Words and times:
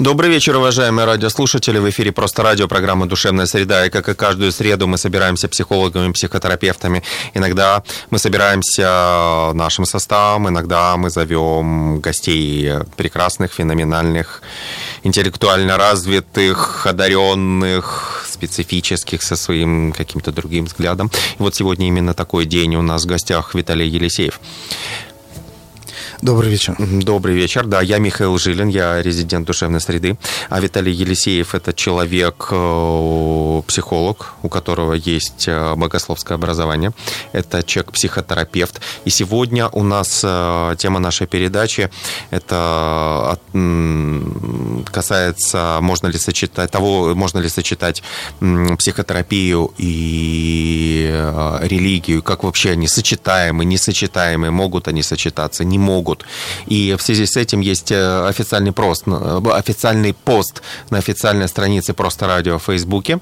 Добрый 0.00 0.28
вечер, 0.28 0.56
уважаемые 0.56 1.06
радиослушатели. 1.06 1.78
В 1.78 1.88
эфире 1.88 2.10
«Просто 2.10 2.42
радио», 2.42 2.66
программа 2.66 3.06
«Душевная 3.06 3.46
среда». 3.46 3.86
И 3.86 3.90
как 3.90 4.08
и 4.08 4.14
каждую 4.14 4.50
среду 4.50 4.88
мы 4.88 4.98
собираемся 4.98 5.48
психологами, 5.48 6.10
психотерапевтами. 6.12 7.04
Иногда 7.32 7.84
мы 8.10 8.18
собираемся 8.18 9.52
нашим 9.54 9.84
составом, 9.86 10.48
иногда 10.48 10.96
мы 10.96 11.10
зовем 11.10 12.00
гостей 12.00 12.72
прекрасных, 12.96 13.52
феноменальных, 13.52 14.42
интеллектуально 15.04 15.76
развитых, 15.76 16.88
одаренных, 16.88 18.26
специфических, 18.28 19.22
со 19.22 19.36
своим 19.36 19.92
каким-то 19.92 20.32
другим 20.32 20.64
взглядом. 20.64 21.08
И 21.38 21.42
вот 21.42 21.54
сегодня 21.54 21.86
именно 21.86 22.14
такой 22.14 22.46
день 22.46 22.74
у 22.74 22.82
нас 22.82 23.04
в 23.04 23.06
гостях 23.06 23.54
Виталий 23.54 23.86
Елисеев. 23.86 24.40
Добрый 26.22 26.50
вечер. 26.50 26.76
Добрый 26.78 27.34
вечер. 27.34 27.66
Да, 27.66 27.80
я 27.82 27.98
Михаил 27.98 28.38
Жилин, 28.38 28.68
я 28.68 29.02
резидент 29.02 29.46
душевной 29.46 29.80
среды. 29.80 30.16
А 30.48 30.60
Виталий 30.60 30.92
Елисеев– 30.92 31.54
это 31.56 31.72
человек, 31.72 32.48
э, 32.50 33.62
психолог, 33.66 34.34
у 34.42 34.48
которого 34.48 34.94
есть 34.94 35.48
э, 35.48 35.74
богословское 35.74 36.36
образование. 36.36 36.92
Это 37.32 37.62
человек-психотерапевт. 37.62 38.80
И 39.04 39.10
сегодня 39.10 39.68
у 39.68 39.82
нас 39.82 40.22
э, 40.24 40.76
тема 40.78 41.00
нашей 41.00 41.26
передачи– 41.26 41.90
это 42.30 43.38
касается, 44.92 45.78
можно 45.80 46.08
ли 46.08 46.18
сочетать, 46.18 46.70
того, 46.70 47.14
можно 47.14 47.40
ли 47.40 47.48
сочетать 47.48 48.02
психотерапию 48.78 49.72
и 49.78 51.10
религию, 51.62 52.22
как 52.22 52.44
вообще 52.44 52.70
они 52.70 52.88
сочетаемы, 52.88 53.64
несочетаемы, 53.64 54.50
могут 54.50 54.88
они 54.88 55.02
сочетаться, 55.02 55.64
не 55.64 55.78
могут 55.78 56.03
могут. 56.04 56.24
И 56.66 56.94
в 56.98 57.02
связи 57.02 57.26
с 57.26 57.36
этим 57.36 57.60
есть 57.60 57.92
э, 57.92 58.28
официальный, 58.28 58.72
пост, 58.72 59.04
э, 59.06 59.40
официальный 59.52 60.12
пост 60.12 60.62
на 60.90 60.98
официальной 60.98 61.48
странице 61.48 61.94
«Просто 61.94 62.26
радио» 62.26 62.58
в 62.58 62.62
Фейсбуке. 62.62 63.18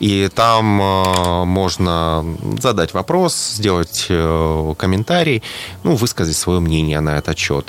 И 0.00 0.28
там 0.34 0.80
э, 0.80 1.44
можно 1.44 2.24
задать 2.62 2.94
вопрос, 2.94 3.34
сделать 3.56 4.06
комментарий, 4.78 5.42
ну, 5.84 5.96
высказать 5.96 6.36
свое 6.36 6.60
мнение 6.60 7.00
на 7.00 7.18
этот 7.18 7.38
счет 7.38 7.66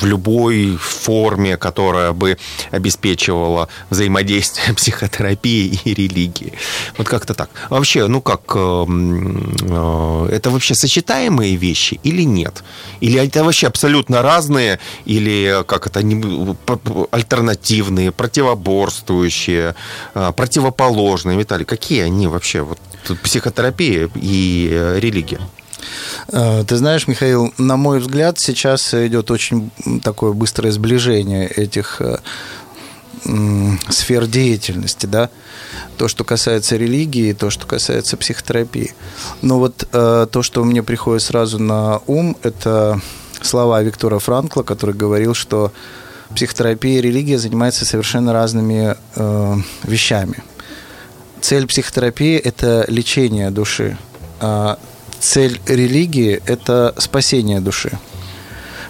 в 0.00 0.06
любой 0.06 0.76
форме, 0.76 1.56
которая 1.56 2.12
бы 2.12 2.38
обеспечивала 2.70 3.68
взаимодействие 3.90 4.74
психотерапии 4.76 5.80
и 5.84 5.94
религии. 5.94 6.52
Вот 6.98 7.08
как-то 7.08 7.34
так. 7.34 7.50
Вообще, 7.70 8.06
ну 8.06 8.20
как, 8.20 8.54
эм, 8.54 9.54
э, 9.62 10.28
это 10.32 10.50
вообще 10.50 10.74
сочетаемые 10.74 11.56
вещи 11.56 12.00
или 12.02 12.22
нет? 12.22 12.62
Или 13.00 13.24
это 13.24 13.44
вообще 13.44 13.66
абсолютно 13.66 14.22
разные, 14.22 14.78
или 15.04 15.62
как 15.66 15.86
это, 15.86 16.00
альтернативные, 17.10 18.12
противоборствующие, 18.12 19.74
э, 20.14 20.32
противоположные, 20.36 21.38
Виталий, 21.38 21.64
какие 21.64 22.02
они 22.02 22.26
вообще, 22.26 22.62
вот 22.62 22.78
психотерапия 23.22 24.08
и 24.14 24.68
э, 24.72 24.98
религия? 25.00 25.40
Э, 26.28 26.64
ты 26.66 26.76
знаешь, 26.76 27.08
Михаил, 27.08 27.52
на 27.58 27.76
мой 27.76 28.00
взгляд, 28.00 28.38
сейчас 28.38 28.94
идет 28.94 29.30
очень 29.30 29.70
такое 30.02 30.32
быстрое 30.32 30.72
сближение 30.72 31.46
этих 31.46 32.00
э, 32.00 32.18
сфер 33.88 34.26
деятельности, 34.26 35.06
да, 35.06 35.30
то, 35.96 36.08
что 36.08 36.24
касается 36.24 36.76
религии, 36.76 37.32
то, 37.32 37.50
что 37.50 37.66
касается 37.66 38.16
психотерапии. 38.16 38.94
Но 39.42 39.58
вот 39.58 39.88
э, 39.92 40.26
то, 40.30 40.42
что 40.42 40.64
мне 40.64 40.82
приходит 40.82 41.22
сразу 41.22 41.58
на 41.58 42.00
ум, 42.06 42.36
это 42.42 43.00
слова 43.42 43.82
Виктора 43.82 44.18
Франкла, 44.18 44.62
который 44.62 44.94
говорил, 44.94 45.34
что 45.34 45.72
психотерапия 46.34 46.98
и 46.98 47.02
религия 47.02 47.38
занимаются 47.38 47.84
совершенно 47.84 48.32
разными 48.32 48.96
э, 49.14 49.56
вещами. 49.84 50.42
Цель 51.40 51.66
психотерапии– 51.66 52.36
это 52.44 52.84
лечение 52.88 53.50
души, 53.50 53.96
а 54.40 54.78
цель 55.20 55.60
религии– 55.66 56.42
это 56.46 56.94
спасение 56.98 57.60
души. 57.60 57.98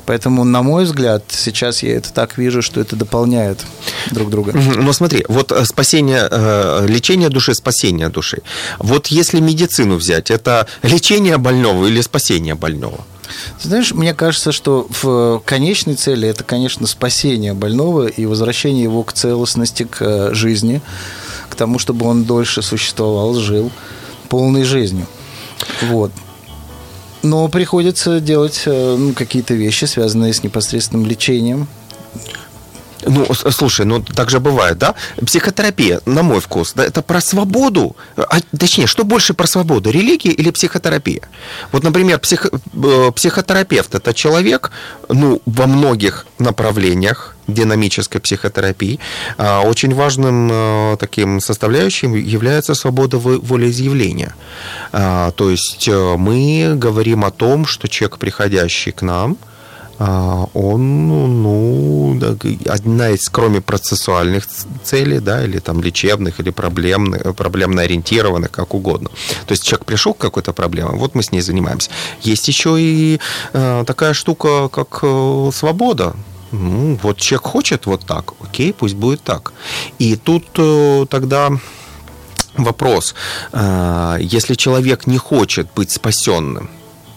Поэтому, 0.07 0.45
на 0.45 0.63
мой 0.63 0.85
взгляд, 0.85 1.25
сейчас 1.29 1.83
я 1.83 1.97
это 1.97 2.13
так 2.13 2.39
вижу, 2.39 2.63
что 2.63 2.81
это 2.81 2.95
дополняет 2.95 3.59
друг 4.13 4.31
друга. 4.31 4.53
Но 4.53 4.93
смотри, 4.93 5.25
вот 5.29 5.51
э, 5.51 5.65
спасение, 5.65 6.29
э, 6.31 6.87
лечение 6.89 7.29
души, 7.29 7.55
спасение 7.55 8.09
души. 8.09 8.43
Вот 8.79 9.09
если 9.09 9.41
медицину 9.41 9.97
взять, 9.97 10.31
это 10.31 10.69
лечение 10.83 11.39
больного 11.39 11.87
или 11.87 12.01
спасение 12.01 12.55
больного? 12.55 13.05
Знаешь, 13.61 13.93
мне 13.93 14.15
кажется, 14.15 14.53
что 14.53 14.87
в 15.03 15.43
конечной 15.45 15.97
цели 15.97 16.29
это, 16.29 16.45
конечно, 16.45 16.87
спасение 16.87 17.55
больного 17.55 18.07
и 18.07 18.27
возвращение 18.27 18.85
его 18.85 19.03
к 19.03 19.13
целостности, 19.13 19.83
к 19.83 19.97
э, 20.01 20.35
жизни, 20.35 20.81
к 21.51 21.57
тому, 21.57 21.81
чтобы 21.81 22.07
он 22.07 22.25
дольше 22.25 22.63
существовал, 22.63 23.35
жил 23.35 23.73
полной 24.29 24.63
жизнью. 24.63 25.07
Вот. 25.83 26.13
Но 27.23 27.49
приходится 27.49 28.21
делать 28.21 28.63
э, 28.67 28.97
ну, 28.97 29.13
какие-то 29.13 29.55
вещи, 29.55 29.87
связанные 29.87 30.33
с 30.33 30.43
непосредственным 30.43 31.07
лечением. 31.07 31.67
Ну, 33.05 33.27
слушай, 33.35 33.87
ну 33.87 34.01
так 34.03 34.31
же 34.31 34.41
бывает, 34.41 34.79
да? 34.79 34.95
Психотерапия, 35.25 36.01
на 36.07 36.23
мой 36.23 36.41
вкус, 36.41 36.73
да, 36.75 36.85
это 36.85 37.03
про 37.03 37.21
свободу. 37.21 37.97
А, 38.17 38.41
точнее, 38.59 38.87
что 38.87 39.05
больше 39.05 39.35
про 39.35 39.47
свободу, 39.47 39.91
религия 39.91 40.33
или 40.33 40.51
психотерапия? 40.51 41.23
Вот, 41.73 41.85
например, 41.85 42.19
псих, 42.19 42.47
э, 42.47 43.13
психотерапевт 43.15 43.95
это 43.95 44.13
человек, 44.13 44.73
ну, 45.09 45.41
во 45.47 45.67
многих 45.67 46.27
направлениях 46.39 47.36
динамической 47.47 48.21
психотерапии, 48.21 48.99
а, 49.39 49.63
очень 49.63 49.95
важным 49.95 50.49
э, 50.51 50.97
таким 50.99 51.41
составляющим 51.41 52.15
является 52.15 52.75
свобода 52.75 53.19
волеизъявления. 53.19 54.35
А, 54.93 55.31
то 55.33 55.51
есть 55.51 55.89
э, 55.89 56.17
мы 56.17 56.75
говорим 56.75 57.25
о 57.25 57.31
том, 57.31 57.67
что 57.67 57.89
человек, 57.89 58.19
приходящий 58.19 58.93
к 58.93 59.03
нам, 59.03 59.37
а, 59.99 60.47
он, 60.53 61.43
ну, 61.43 62.21
одна 62.67 63.11
из, 63.11 63.29
кроме 63.31 63.61
процессуальных 63.61 64.47
целей, 64.85 65.21
да, 65.21 65.45
или 65.45 65.59
там 65.59 65.81
лечебных, 65.81 66.39
или 66.41 66.51
проблемных, 66.51 67.35
проблемно 67.35 67.83
ориентированных, 67.83 68.51
как 68.51 68.75
угодно. 68.75 69.09
То 69.47 69.53
есть 69.53 69.65
человек 69.65 69.87
пришел 69.87 70.13
к 70.13 70.19
какой-то 70.19 70.53
проблеме, 70.53 70.91
вот 70.93 71.15
мы 71.15 71.23
с 71.23 71.33
ней 71.33 71.41
занимаемся. 71.41 71.91
Есть 72.21 72.49
еще 72.49 72.77
и 72.79 73.21
э, 73.53 73.85
такая 73.87 74.13
штука, 74.13 74.69
как 74.69 75.01
э, 75.03 75.51
свобода. 75.55 76.15
Ну, 76.53 76.99
вот 77.03 77.19
человек 77.19 77.47
хочет 77.47 77.87
вот 77.87 78.07
так, 78.07 78.33
окей, 78.41 78.73
пусть 78.73 78.95
будет 78.95 79.23
так. 79.23 79.53
И 79.99 80.17
тут 80.17 80.45
э, 80.59 81.07
тогда 81.11 81.51
вопрос, 82.57 83.15
э, 83.53 84.19
если 84.21 84.55
человек 84.55 85.07
не 85.07 85.19
хочет 85.19 85.69
быть 85.75 85.91
спасенным, 85.91 86.71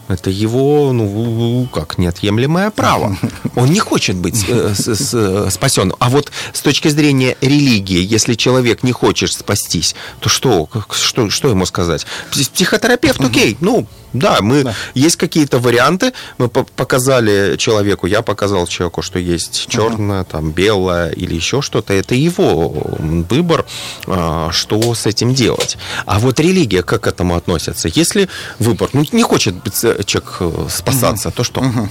это 0.09 0.31
его, 0.31 0.91
ну, 0.91 1.67
как, 1.71 1.99
неотъемлемое 1.99 2.71
право. 2.71 3.15
Он 3.55 3.69
не 3.69 3.79
хочет 3.79 4.15
быть 4.15 4.43
э, 4.47 4.73
э, 4.75 5.49
спасенным. 5.51 5.95
А 5.99 6.09
вот 6.09 6.31
с 6.51 6.61
точки 6.61 6.87
зрения 6.87 7.37
религии, 7.41 8.03
если 8.03 8.33
человек 8.33 8.81
не 8.81 8.91
хочет 8.91 9.31
спастись, 9.31 9.95
то 10.19 10.27
что, 10.27 10.67
что, 10.91 11.29
что 11.29 11.49
ему 11.49 11.67
сказать? 11.67 12.07
Психотерапевт, 12.31 13.23
окей, 13.23 13.55
ну, 13.61 13.85
да, 14.13 14.37
мы 14.41 14.63
да. 14.63 14.75
есть 14.93 15.15
какие-то 15.15 15.59
варианты. 15.59 16.13
Мы 16.37 16.49
показали 16.49 17.57
человеку, 17.57 18.07
я 18.07 18.21
показал 18.21 18.67
человеку, 18.67 19.01
что 19.01 19.19
есть 19.19 19.67
черное, 19.67 20.23
там 20.23 20.51
белое 20.51 21.11
или 21.11 21.35
еще 21.35 21.61
что-то. 21.61 21.93
Это 21.93 22.15
его 22.15 22.69
выбор, 22.69 23.65
а, 24.07 24.51
что 24.51 24.93
с 24.93 25.05
этим 25.05 25.33
делать. 25.33 25.77
А 26.05 26.19
вот 26.19 26.39
религия 26.39 26.83
как 26.83 26.99
к 27.01 27.07
этому 27.07 27.35
относится? 27.35 27.87
Если 27.87 28.29
выбор, 28.59 28.89
ну 28.93 29.05
не 29.11 29.23
хочет 29.23 29.55
э, 29.83 30.03
человек 30.03 30.37
э, 30.39 30.67
спасаться, 30.69 31.29
угу. 31.29 31.37
то 31.37 31.43
что? 31.43 31.61
Угу. 31.61 31.89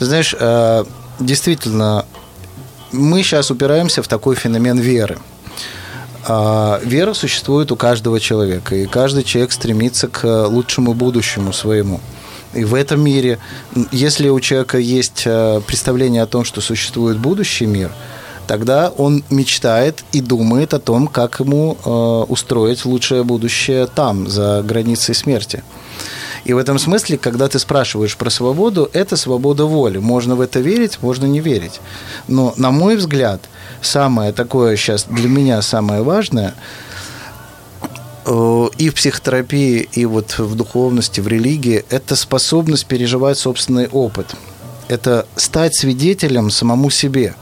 знаешь, 0.00 0.34
э, 0.38 0.84
действительно, 1.18 2.04
мы 2.92 3.22
сейчас 3.22 3.50
упираемся 3.50 4.02
в 4.02 4.08
такой 4.08 4.36
феномен 4.36 4.78
веры. 4.78 5.18
А, 6.30 6.78
вера 6.84 7.14
существует 7.14 7.72
у 7.72 7.76
каждого 7.76 8.20
человека, 8.20 8.76
и 8.76 8.86
каждый 8.86 9.24
человек 9.24 9.50
стремится 9.50 10.08
к 10.08 10.46
лучшему 10.46 10.92
будущему 10.92 11.54
своему. 11.54 12.00
И 12.52 12.64
в 12.64 12.74
этом 12.74 13.00
мире, 13.00 13.38
если 13.92 14.28
у 14.28 14.38
человека 14.40 14.78
есть 14.78 15.22
э, 15.24 15.60
представление 15.66 16.22
о 16.22 16.26
том, 16.26 16.44
что 16.44 16.60
существует 16.60 17.18
будущий 17.18 17.64
мир, 17.64 17.90
тогда 18.46 18.90
он 18.90 19.24
мечтает 19.30 20.04
и 20.12 20.20
думает 20.20 20.74
о 20.74 20.78
том, 20.78 21.08
как 21.08 21.40
ему 21.40 21.78
э, 21.82 21.90
устроить 22.30 22.84
лучшее 22.84 23.24
будущее 23.24 23.86
там, 23.86 24.28
за 24.28 24.62
границей 24.62 25.14
смерти. 25.14 25.62
И 26.44 26.52
в 26.52 26.58
этом 26.58 26.78
смысле, 26.78 27.18
когда 27.18 27.48
ты 27.48 27.58
спрашиваешь 27.58 28.16
про 28.16 28.30
свободу, 28.30 28.90
это 28.92 29.16
свобода 29.16 29.64
воли. 29.64 29.98
Можно 29.98 30.36
в 30.36 30.40
это 30.40 30.60
верить, 30.60 30.98
можно 31.02 31.26
не 31.26 31.40
верить. 31.40 31.80
Но, 32.26 32.54
на 32.56 32.70
мой 32.70 32.96
взгляд, 32.96 33.40
самое 33.80 34.32
такое 34.32 34.76
сейчас 34.76 35.04
для 35.04 35.28
меня 35.28 35.62
самое 35.62 36.02
важное 36.02 36.54
э, 38.26 38.68
и 38.78 38.90
в 38.90 38.94
психотерапии, 38.94 39.88
и 39.92 40.04
вот 40.06 40.38
в 40.38 40.54
духовности, 40.54 41.20
в 41.20 41.28
религии, 41.28 41.84
это 41.90 42.16
способность 42.16 42.86
переживать 42.86 43.38
собственный 43.38 43.88
опыт. 43.88 44.34
Это 44.88 45.26
стать 45.36 45.76
свидетелем 45.76 46.50
самому 46.50 46.90
себе. 46.90 47.34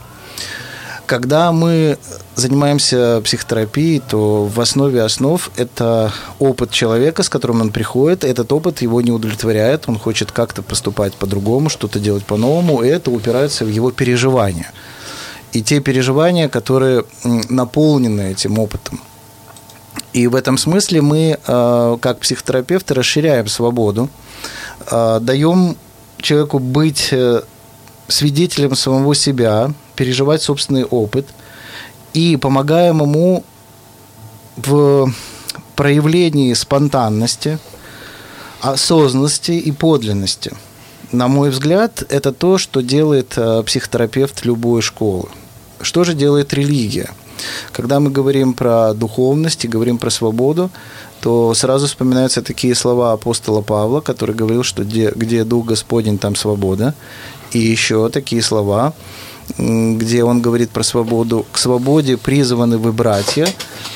Когда 1.05 1.53
мы 1.53 1.97
занимаемся 2.35 3.21
психотерапией, 3.23 3.99
то 3.99 4.45
в 4.45 4.59
основе 4.59 5.01
основ 5.01 5.49
это 5.55 6.11
опыт 6.37 6.71
человека, 6.71 7.23
с 7.23 7.29
которым 7.29 7.61
он 7.61 7.71
приходит. 7.71 8.25
Этот 8.25 8.51
опыт 8.51 8.81
его 8.81 9.01
не 9.01 9.11
удовлетворяет, 9.11 9.85
он 9.87 9.97
хочет 9.97 10.31
как-то 10.31 10.61
поступать 10.61 11.13
по-другому, 11.13 11.69
что-то 11.69 11.99
делать 11.99 12.25
по-новому, 12.25 12.83
и 12.83 12.89
это 12.89 13.09
упирается 13.09 13.63
в 13.63 13.69
его 13.69 13.91
переживания. 13.91 14.71
И 15.53 15.61
те 15.61 15.79
переживания, 15.79 16.49
которые 16.49 17.03
наполнены 17.49 18.31
этим 18.31 18.59
опытом. 18.59 18.99
И 20.13 20.27
в 20.27 20.35
этом 20.35 20.57
смысле 20.57 21.01
мы, 21.01 21.37
э, 21.45 21.97
как 22.01 22.19
психотерапевты, 22.19 22.93
расширяем 22.93 23.47
свободу, 23.47 24.09
э, 24.91 25.19
даем 25.21 25.77
человеку 26.17 26.59
быть 26.59 27.09
э, 27.11 27.41
свидетелем 28.07 28.75
самого 28.75 29.15
себя, 29.15 29.71
переживать 29.95 30.41
собственный 30.41 30.85
опыт 30.85 31.27
и 32.13 32.37
помогаем 32.37 33.01
ему 33.01 33.43
в 34.55 35.11
проявлении 35.75 36.53
спонтанности, 36.53 37.59
осознанности 38.61 39.51
и 39.51 39.71
подлинности. 39.71 40.51
На 41.11 41.29
мой 41.29 41.51
взгляд, 41.51 42.03
это 42.09 42.33
то, 42.33 42.57
что 42.57 42.81
делает 42.81 43.33
э, 43.37 43.63
психотерапевт 43.63 44.43
любой 44.43 44.81
школы. 44.81 45.29
Что 45.79 46.03
же 46.03 46.13
делает 46.13 46.53
религия? 46.53 47.09
Когда 47.71 48.01
мы 48.01 48.09
говорим 48.09 48.53
про 48.53 48.93
духовность 48.93 49.63
и 49.63 49.69
говорим 49.69 49.99
про 49.99 50.09
свободу, 50.09 50.69
то 51.21 51.53
сразу 51.53 51.87
вспоминаются 51.87 52.41
такие 52.41 52.75
слова 52.75 53.13
апостола 53.13 53.61
Павла, 53.61 54.01
который 54.01 54.35
говорил, 54.35 54.63
что 54.63 54.83
где, 54.83 55.11
где 55.15 55.45
Дух 55.45 55.67
Господень, 55.67 56.17
там 56.17 56.35
свобода. 56.35 56.93
И 57.51 57.59
еще 57.59 58.09
такие 58.09 58.41
слова, 58.41 58.93
где 59.57 60.25
он 60.25 60.41
говорит 60.41 60.71
про 60.71 60.83
свободу. 60.83 61.45
К 61.53 61.57
свободе 61.57 62.17
призваны 62.17 62.77
вы, 62.77 62.91
братья, 62.91 63.47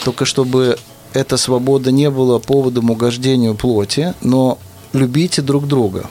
только 0.05 0.23
чтобы 0.23 0.77
эта 1.11 1.35
свобода 1.35 1.91
не 1.91 2.09
была 2.09 2.39
поводом 2.39 2.89
угождению 2.89 3.55
плоти, 3.55 4.13
но 4.21 4.59
любите 4.93 5.41
друг 5.41 5.67
друга 5.67 6.09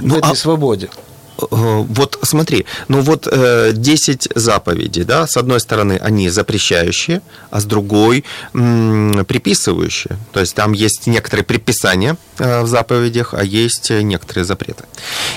ну, 0.00 0.14
в 0.14 0.18
этой 0.18 0.32
а... 0.32 0.34
свободе. 0.34 0.90
Э, 1.38 1.84
вот 1.88 2.18
смотри, 2.22 2.66
ну 2.88 3.00
вот 3.00 3.28
э, 3.30 3.72
10 3.72 4.28
заповедей, 4.34 5.04
да, 5.04 5.26
с 5.26 5.36
одной 5.36 5.60
стороны 5.60 5.98
они 6.02 6.28
запрещающие, 6.30 7.22
а 7.50 7.60
с 7.60 7.64
другой 7.64 8.24
м, 8.54 9.24
приписывающие. 9.24 10.18
То 10.32 10.40
есть 10.40 10.54
там 10.54 10.72
есть 10.72 11.06
некоторые 11.06 11.44
предписания 11.44 12.16
э, 12.38 12.62
в 12.62 12.66
заповедях, 12.66 13.34
а 13.34 13.44
есть 13.44 13.90
некоторые 13.90 14.44
запреты. 14.44 14.84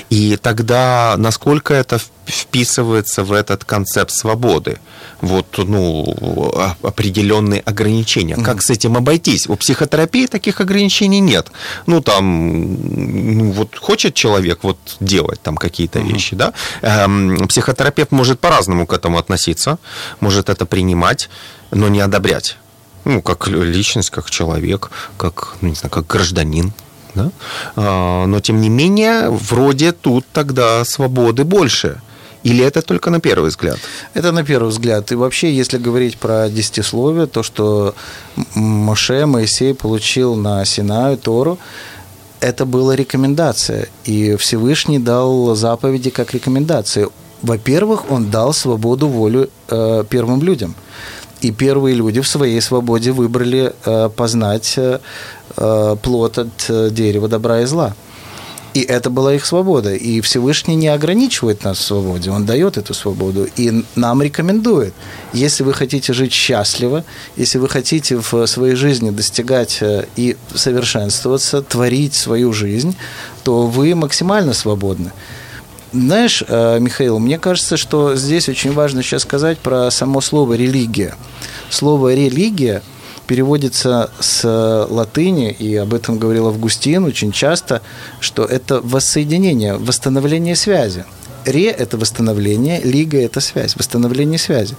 И 0.09 0.37
тогда 0.37 1.15
насколько 1.17 1.73
это 1.73 1.99
вписывается 2.31 3.23
в 3.23 3.31
этот 3.31 3.63
концепт 3.63 4.11
свободы? 4.11 4.79
Вот, 5.21 5.57
ну, 5.57 6.51
определенные 6.81 7.61
ограничения. 7.61 8.35
Mm-hmm. 8.35 8.43
Как 8.43 8.61
с 8.63 8.69
этим 8.69 8.97
обойтись? 8.97 9.47
У 9.47 9.55
психотерапии 9.55 10.25
таких 10.27 10.61
ограничений 10.61 11.19
нет. 11.19 11.51
Ну, 11.85 12.01
там, 12.01 13.37
ну, 13.37 13.51
вот 13.51 13.77
хочет 13.77 14.13
человек 14.15 14.63
вот 14.63 14.77
делать 14.99 15.41
там 15.41 15.57
какие-то 15.57 15.99
mm-hmm. 15.99 16.13
вещи, 16.13 16.35
да? 16.35 16.53
Эм, 16.81 17.47
психотерапевт 17.47 18.11
может 18.11 18.39
по-разному 18.39 18.87
к 18.87 18.93
этому 18.93 19.17
относиться, 19.17 19.77
может 20.19 20.49
это 20.49 20.65
принимать, 20.65 21.29
но 21.71 21.87
не 21.87 21.99
одобрять. 21.99 22.57
Ну, 23.05 23.21
как 23.21 23.47
личность, 23.47 24.09
как 24.09 24.29
человек, 24.29 24.91
как, 25.17 25.55
ну, 25.61 25.69
не 25.69 25.75
знаю, 25.75 25.91
как 25.91 26.07
гражданин. 26.07 26.73
Да? 27.15 27.31
А, 27.75 28.25
но, 28.25 28.39
тем 28.39 28.61
не 28.61 28.69
менее, 28.69 29.29
вроде 29.29 29.91
тут 29.91 30.25
тогда 30.31 30.85
свободы 30.85 31.43
больше. 31.43 32.01
Или 32.43 32.63
это 32.63 32.81
только 32.81 33.09
на 33.11 33.19
первый 33.19 33.49
взгляд? 33.49 33.77
Это 34.13 34.31
на 34.31 34.43
первый 34.43 34.69
взгляд. 34.69 35.11
И 35.11 35.15
вообще, 35.15 35.53
если 35.53 35.77
говорить 35.77 36.17
про 36.17 36.49
десятисловие, 36.49 37.27
то, 37.27 37.43
что 37.43 37.93
Моше, 38.55 39.25
Моисей 39.25 39.73
получил 39.73 40.35
на 40.35 40.65
Синаю 40.65 41.17
Тору, 41.17 41.59
это 42.39 42.65
была 42.65 42.95
рекомендация. 42.95 43.87
И 44.05 44.35
Всевышний 44.37 44.99
дал 44.99 45.55
заповеди 45.55 46.09
как 46.09 46.33
рекомендации. 46.33 47.07
Во-первых, 47.43 48.11
он 48.11 48.31
дал 48.31 48.53
свободу 48.53 49.07
волю 49.07 49.49
э, 49.69 50.03
первым 50.09 50.41
людям. 50.41 50.75
И 51.41 51.51
первые 51.51 51.95
люди 51.95 52.21
в 52.21 52.27
своей 52.27 52.61
свободе 52.61 53.11
выбрали 53.11 53.73
э, 53.85 54.09
познать 54.09 54.73
э, 54.77 54.99
э 55.57 55.95
плод 56.01 56.37
от 56.37 56.69
э, 56.69 56.89
дерева 56.91 57.27
добра 57.27 57.61
и 57.61 57.65
зла. 57.65 57.93
И 58.73 58.81
это 58.81 59.09
была 59.09 59.33
их 59.33 59.45
свобода. 59.45 59.93
И 59.93 60.21
Всевышний 60.21 60.75
не 60.75 60.87
ограничивает 60.87 61.63
нас 61.63 61.77
в 61.77 61.81
свободе, 61.81 62.31
Он 62.31 62.45
дает 62.45 62.77
эту 62.77 62.93
свободу. 62.93 63.47
И 63.57 63.83
нам 63.95 64.21
рекомендует, 64.21 64.93
если 65.33 65.63
вы 65.63 65.73
хотите 65.73 66.13
жить 66.13 66.31
счастливо, 66.31 67.03
если 67.35 67.57
вы 67.57 67.67
хотите 67.67 68.17
в 68.17 68.45
своей 68.45 68.75
жизни 68.75 69.09
достигать 69.09 69.79
э, 69.81 70.05
и 70.15 70.37
совершенствоваться, 70.55 71.61
творить 71.61 72.13
свою 72.13 72.53
жизнь, 72.53 72.95
то 73.43 73.67
вы 73.67 73.93
максимально 73.93 74.53
свободны. 74.53 75.11
Знаешь, 75.91 76.41
э, 76.47 76.79
Михаил, 76.79 77.19
мне 77.19 77.37
кажется, 77.37 77.75
что 77.75 78.15
здесь 78.15 78.47
очень 78.47 78.71
важно 78.71 79.03
сейчас 79.03 79.23
сказать 79.23 79.59
про 79.59 79.91
само 79.91 80.21
слово 80.21 80.53
«религия». 80.53 81.15
Слово 81.69 82.13
«религия» 82.13 82.81
переводится 83.31 84.11
с 84.19 84.43
латыни, 84.89 85.51
и 85.51 85.77
об 85.77 85.93
этом 85.93 86.19
говорил 86.19 86.47
Августин 86.47 87.05
очень 87.05 87.31
часто, 87.31 87.81
что 88.19 88.43
это 88.43 88.81
воссоединение, 88.81 89.75
восстановление 89.75 90.57
связи. 90.57 91.05
Ре– 91.45 91.67
это 91.83 91.97
восстановление, 91.97 92.81
лига– 92.81 93.17
это 93.21 93.39
связь, 93.39 93.77
восстановление 93.77 94.37
связи. 94.37 94.75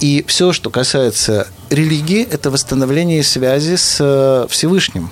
И 0.00 0.24
все, 0.26 0.54
что 0.54 0.70
касается 0.70 1.48
религии, 1.68 2.22
это 2.22 2.50
восстановление 2.50 3.22
связи 3.22 3.76
с 3.76 3.98
э, 4.00 4.46
Всевышним. 4.48 5.10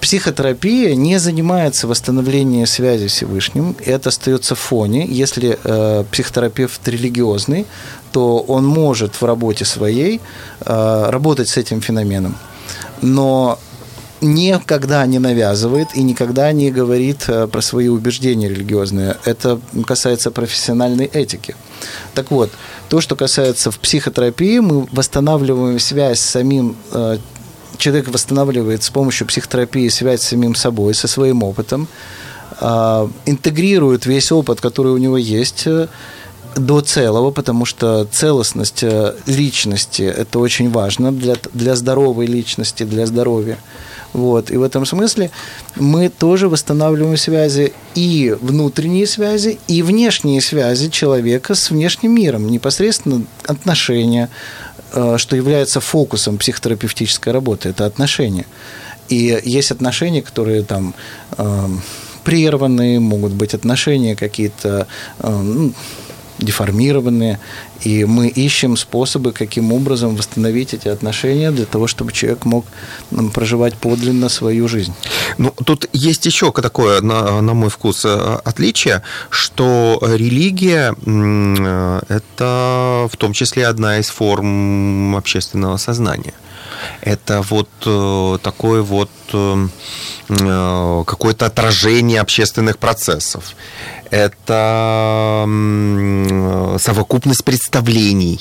Психотерапия 0.00 0.94
не 0.94 1.18
занимается 1.18 1.86
восстановлением 1.86 2.66
связи 2.66 3.08
с 3.08 3.12
Всевышним, 3.12 3.76
это 3.84 4.10
остается 4.10 4.54
в 4.54 4.58
фоне. 4.58 5.06
Если 5.06 5.58
э, 5.62 6.04
психотерапевт 6.10 6.86
религиозный, 6.86 7.66
то 8.12 8.38
он 8.38 8.64
может 8.64 9.14
в 9.14 9.24
работе 9.24 9.64
своей 9.64 10.20
э, 10.60 11.10
работать 11.10 11.48
с 11.48 11.56
этим 11.56 11.80
феноменом, 11.80 12.36
но 13.02 13.58
никогда 14.20 15.04
не 15.06 15.18
навязывает 15.18 15.88
и 15.94 16.02
никогда 16.02 16.52
не 16.52 16.70
говорит 16.70 17.24
э, 17.28 17.46
про 17.46 17.60
свои 17.60 17.88
убеждения 17.88 18.48
религиозные. 18.48 19.16
Это 19.24 19.60
касается 19.86 20.30
профессиональной 20.30 21.06
этики. 21.06 21.54
Так 22.14 22.30
вот, 22.30 22.50
то, 22.88 23.00
что 23.00 23.16
касается 23.16 23.70
в 23.70 23.78
психотерапии, 23.78 24.58
мы 24.60 24.86
восстанавливаем 24.92 25.78
связь 25.78 26.20
с 26.20 26.30
самим 26.30 26.76
э, 26.92 27.18
человек 27.78 28.08
восстанавливает 28.08 28.82
с 28.82 28.90
помощью 28.90 29.26
психотерапии 29.26 29.88
связь 29.88 30.22
с 30.22 30.28
самим 30.28 30.54
собой, 30.54 30.94
со 30.94 31.08
своим 31.08 31.42
опытом, 31.42 31.88
интегрирует 33.26 34.06
весь 34.06 34.32
опыт, 34.32 34.60
который 34.60 34.92
у 34.92 34.98
него 34.98 35.18
есть, 35.18 35.66
до 36.56 36.80
целого, 36.80 37.30
потому 37.30 37.64
что 37.64 38.06
целостность 38.10 38.82
э, 38.82 39.14
личности– 39.26 40.02
это 40.18 40.38
очень 40.38 40.70
важно 40.70 41.12
для, 41.12 41.36
для 41.52 41.76
здоровой 41.76 42.26
личности, 42.26 42.82
для 42.84 43.06
здоровья. 43.06 43.58
Вот. 44.12 44.50
И 44.50 44.56
в 44.56 44.62
этом 44.62 44.86
смысле 44.86 45.30
мы 45.76 46.08
тоже 46.08 46.48
восстанавливаем 46.48 47.18
связи 47.18 47.74
и 47.94 48.34
внутренние 48.40 49.06
связи, 49.06 49.58
и 49.68 49.82
внешние 49.82 50.40
связи 50.40 50.88
человека 50.88 51.54
с 51.54 51.70
внешним 51.70 52.14
миром, 52.14 52.50
непосредственно 52.50 53.24
отношения, 53.44 54.24
э, 54.26 54.30
что 55.18 55.36
является 55.36 55.80
фокусом 55.80 56.38
психотерапевтической 56.38 57.32
работы, 57.32 57.68
это 57.68 57.86
отношения. 57.86 58.46
И 59.08 59.40
есть 59.44 59.70
отношения, 59.70 60.22
которые 60.22 60.62
там 60.62 60.94
э, 61.38 61.68
прерваны, 62.24 62.98
могут 62.98 63.32
быть 63.32 63.54
отношения 63.54 64.16
какие-то, 64.16 64.88
ну, 65.22 65.72
деформированные, 66.38 67.38
и 67.82 68.04
мы 68.04 68.28
ищем 68.28 68.76
способы, 68.76 69.32
каким 69.32 69.72
образом 69.72 70.16
восстановить 70.16 70.74
эти 70.74 70.88
отношения 70.88 71.50
для 71.50 71.66
того, 71.66 71.86
чтобы 71.86 72.12
человек 72.12 72.44
мог 72.44 72.66
проживать 73.32 73.74
подлинно 73.74 74.28
свою 74.28 74.68
жизнь. 74.68 74.94
Ну, 75.38 75.52
тут 75.64 75.88
есть 75.92 76.26
еще 76.26 76.52
такое, 76.52 77.00
на, 77.00 77.40
на 77.40 77.54
мой 77.54 77.70
вкус, 77.70 78.04
э, 78.04 78.38
отличие, 78.44 79.02
что 79.30 79.98
религия– 80.02 80.94
это 82.08 83.08
в 83.10 83.16
том 83.16 83.32
числе 83.32 83.66
одна 83.66 83.98
из 83.98 84.08
форм 84.08 85.16
общественного 85.16 85.76
сознания. 85.76 86.34
Это 87.00 87.42
вот 87.42 87.68
э, 87.84 88.38
такое 88.42 88.82
вот 88.82 89.10
э, 89.32 89.68
какое-то 91.06 91.46
отражение 91.46 92.20
общественных 92.20 92.78
процессов 92.78 93.54
это 94.10 95.44
совокупность 96.78 97.44
представлений 97.44 98.40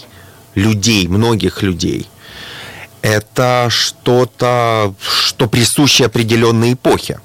людей, 0.53 1.07
многих 1.07 1.63
людей. 1.63 2.07
Это 3.01 3.67
что-то, 3.69 4.93
что 4.99 5.47
присуще 5.47 6.05
определенной 6.05 6.73
эпохе. 6.73 7.19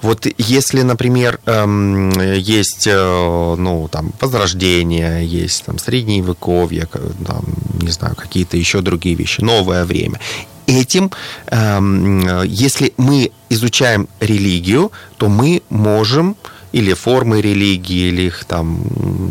Вот 0.00 0.26
если, 0.38 0.80
например, 0.80 1.38
эм, 1.44 2.10
есть, 2.32 2.86
э, 2.86 3.54
ну, 3.58 3.88
там, 3.88 4.14
возрождение, 4.18 5.26
есть 5.26 5.64
там 5.66 5.78
средневековье, 5.78 6.88
там, 7.26 7.44
не 7.78 7.90
знаю, 7.90 8.14
какие-то 8.16 8.56
еще 8.56 8.80
другие 8.80 9.14
вещи, 9.14 9.40
новое 9.40 9.84
время. 9.84 10.20
Этим, 10.66 11.10
эм, 11.46 12.44
если 12.44 12.92
мы 12.98 13.30
изучаем 13.48 14.08
религию, 14.20 14.92
то 15.16 15.28
мы 15.28 15.62
можем 15.70 16.36
или 16.72 16.92
формы 16.92 17.40
религии, 17.40 18.08
или 18.08 18.22
их 18.22 18.44
там 18.44 18.84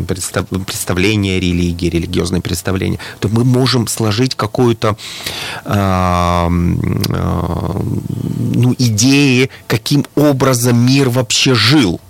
представ, 0.08 0.48
представление 0.48 1.38
религии, 1.38 1.88
религиозные 1.88 2.42
представления, 2.42 2.98
то 3.20 3.28
мы 3.28 3.44
можем 3.44 3.86
сложить 3.86 4.34
какую-то 4.34 4.96
э, 5.64 5.70
э, 5.70 6.48
ну, 8.54 8.74
идеи, 8.78 9.50
каким 9.66 10.04
образом 10.16 10.84
мир 10.84 11.10
вообще 11.10 11.54
жил. 11.54 12.00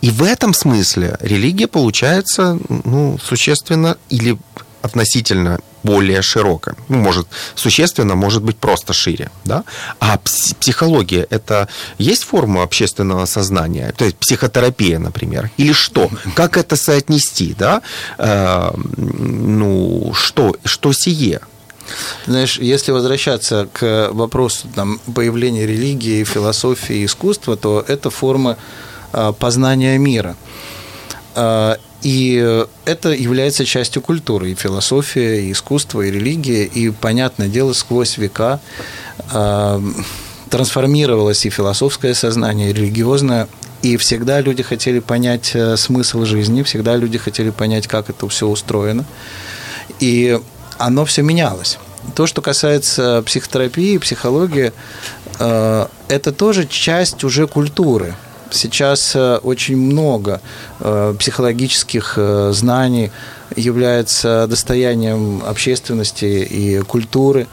И 0.00 0.10
в 0.10 0.22
этом 0.22 0.52
смысле 0.54 1.16
религия 1.20 1.66
получается 1.66 2.58
ну, 2.84 3.18
существенно 3.22 3.96
или 4.08 4.36
относительно 4.86 5.58
более 5.82 6.22
широкое. 6.22 6.74
Ну, 6.88 6.98
может, 6.98 7.26
существенно, 7.54 8.14
может 8.16 8.42
быть, 8.42 8.56
просто 8.56 8.92
шире. 8.92 9.30
Да? 9.44 9.64
А 10.00 10.18
психология– 10.60 11.26
это 11.30 11.68
есть 11.98 12.24
форма 12.24 12.62
общественного 12.62 13.26
сознания? 13.26 13.92
То 13.96 14.04
есть 14.04 14.16
психотерапия, 14.16 14.98
например? 14.98 15.50
Или 15.58 15.72
что? 15.72 16.10
Как 16.34 16.56
это 16.56 16.76
соотнести? 16.76 17.54
Да? 17.58 17.82
Э, 18.18 18.70
ну, 18.96 20.12
что, 20.14 20.56
что 20.64 20.92
сие? 20.92 21.40
Знаешь, 22.26 22.58
если 22.58 22.92
возвращаться 22.92 23.68
к 23.72 24.08
вопросу 24.12 24.68
там, 24.74 24.98
появления 25.14 25.66
религии, 25.66 26.24
философии, 26.24 27.04
искусства, 27.04 27.56
то 27.56 27.84
это 27.86 28.10
форма 28.10 28.56
э, 29.12 29.32
познания 29.38 29.98
мира. 29.98 30.36
Э, 32.02 32.06
и 32.06 32.66
это 32.84 33.10
является 33.10 33.64
частью 33.64 34.02
культуры, 34.02 34.50
и 34.50 34.54
философия, 34.54 35.42
и 35.42 35.52
искусство, 35.52 36.02
и 36.02 36.10
религия, 36.10 36.64
и, 36.64 36.90
понятное 36.90 37.48
дело, 37.48 37.72
сквозь 37.72 38.18
века 38.18 38.60
э, 39.32 39.80
трансформировалось 40.50 41.46
и 41.46 41.50
философское 41.50 42.14
сознание, 42.14 42.70
и 42.70 42.72
религиозное, 42.72 43.48
и 43.82 43.96
всегда 43.96 44.40
люди 44.40 44.62
хотели 44.62 45.00
понять 45.00 45.52
э, 45.54 45.76
смысл 45.76 46.24
жизни, 46.24 46.62
всегда 46.62 46.96
люди 46.96 47.18
хотели 47.18 47.50
понять, 47.50 47.86
как 47.86 48.10
это 48.10 48.28
все 48.28 48.46
устроено. 48.46 49.04
И 50.00 50.38
оно 50.78 51.04
все 51.04 51.22
менялось. 51.22 51.78
То, 52.14 52.26
что 52.26 52.40
касается 52.40 53.22
психотерапии, 53.26 53.98
психологии, 53.98 54.72
э, 55.38 55.86
это 56.08 56.32
тоже 56.32 56.66
часть 56.66 57.24
уже 57.24 57.46
культуры– 57.46 58.14
Сейчас 58.50 59.14
э, 59.14 59.38
очень 59.42 59.76
много 59.76 60.40
э, 60.80 61.14
психологических 61.18 62.14
э, 62.16 62.52
знаний 62.52 63.10
является 63.54 64.46
достоянием 64.48 65.42
общественности 65.44 66.24
и 66.24 66.80
культуры. 66.80 67.46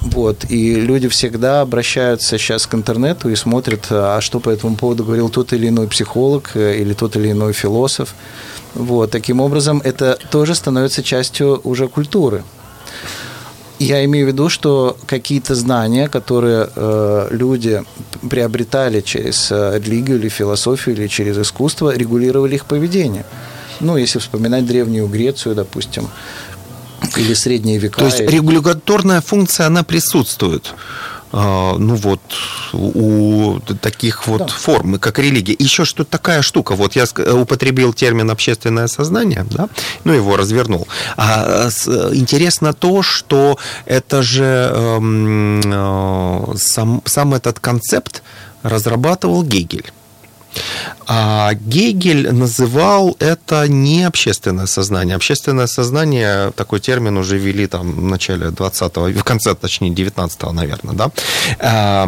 Вот. 0.00 0.44
И 0.48 0.74
люди 0.74 1.08
всегда 1.08 1.60
обращаются 1.60 2.38
сейчас 2.38 2.66
к 2.66 2.74
интернету 2.74 3.30
и 3.30 3.36
смотрят, 3.36 3.86
а 3.90 4.20
что 4.20 4.40
по 4.40 4.50
этому 4.50 4.76
поводу 4.76 5.04
говорил 5.04 5.28
тот 5.28 5.52
или 5.52 5.68
иной 5.68 5.86
психолог 5.86 6.56
или 6.56 6.92
тот 6.92 7.16
или 7.16 7.30
иной 7.30 7.52
философ. 7.52 8.14
Вот. 8.74 9.10
Таким 9.10 9.40
образом, 9.40 9.80
это 9.84 10.18
тоже 10.30 10.54
становится 10.54 11.02
частью 11.02 11.60
уже 11.62 11.86
культуры. 11.88 12.42
Я 13.82 14.04
имею 14.04 14.26
в 14.26 14.28
виду, 14.28 14.48
что 14.48 14.96
какие-то 15.06 15.54
знания, 15.54 16.08
которые 16.08 16.68
э, 16.74 17.28
люди 17.30 17.82
приобретали 18.30 19.00
через 19.00 19.50
э, 19.50 19.80
религию 19.84 20.18
или 20.18 20.28
философию 20.28 20.94
или 20.96 21.08
через 21.08 21.36
искусство, 21.38 21.96
регулировали 21.96 22.54
их 22.54 22.64
поведение. 22.66 23.24
Ну, 23.80 23.96
если 23.96 24.20
вспоминать 24.20 24.66
древнюю 24.66 25.08
Грецию, 25.08 25.54
допустим, 25.56 26.08
или 27.16 27.34
средние 27.34 27.78
века. 27.78 27.98
То 27.98 28.06
есть 28.06 28.20
регуляторная 28.20 29.20
функция, 29.20 29.66
она 29.66 29.82
присутствует. 29.82 30.74
А, 31.32 31.76
ну 31.78 31.94
вот, 31.94 32.20
у 32.72 33.58
таких 33.80 34.26
вот 34.26 34.38
да. 34.38 34.46
форм, 34.48 34.98
как 34.98 35.18
религия. 35.18 35.56
Еще 35.58 35.84
что 35.84 36.04
такая 36.04 36.42
штука, 36.42 36.74
вот 36.74 36.94
я 36.94 37.04
употребил 37.34 37.94
термин 37.94 38.30
общественное 38.30 38.86
сознание, 38.86 39.46
да, 39.50 39.68
ну 40.04 40.12
его 40.12 40.36
развернул. 40.36 40.86
А 41.16 41.68
интересно 42.12 42.74
то, 42.74 43.02
что 43.02 43.58
это 43.86 44.22
же 44.22 44.70
эм, 44.74 45.60
э, 45.64 46.56
сам, 46.56 47.02
сам 47.06 47.34
этот 47.34 47.60
концепт 47.60 48.22
разрабатывал 48.62 49.42
Гегель. 49.42 49.90
А 51.06 51.54
Гегель 51.54 52.32
называл 52.32 53.16
это 53.18 53.68
не 53.68 54.04
общественное 54.04 54.66
сознание. 54.66 55.16
Общественное 55.16 55.66
сознание, 55.66 56.52
такой 56.52 56.80
термин 56.80 57.16
уже 57.16 57.38
ввели 57.38 57.66
там 57.66 57.92
в 57.92 58.02
начале 58.02 58.46
20-го, 58.46 59.18
в 59.20 59.24
конце, 59.24 59.54
точнее, 59.54 59.90
19-го, 59.90 60.52
наверное, 60.52 60.94
да? 60.94 61.10
А, 61.58 62.06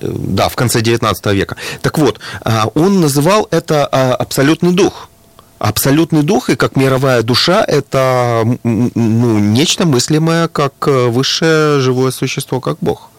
да, 0.00 0.48
в 0.48 0.56
конце 0.56 0.80
19 0.80 1.26
века. 1.26 1.56
Так 1.82 1.98
вот, 1.98 2.20
а, 2.42 2.68
он 2.74 3.00
называл 3.00 3.48
это 3.50 3.86
а, 3.86 4.14
абсолютный 4.14 4.72
дух. 4.72 5.08
Абсолютный 5.58 6.22
дух 6.22 6.48
и 6.48 6.56
как 6.56 6.76
мировая 6.76 7.22
душа– 7.22 7.62
это 7.68 8.44
ну, 8.64 9.38
нечто 9.38 9.84
мыслимое 9.84 10.48
как 10.48 10.86
высшее 10.86 11.80
живое 11.80 12.12
существо, 12.12 12.60
как 12.60 12.78
Бог. 12.80 13.09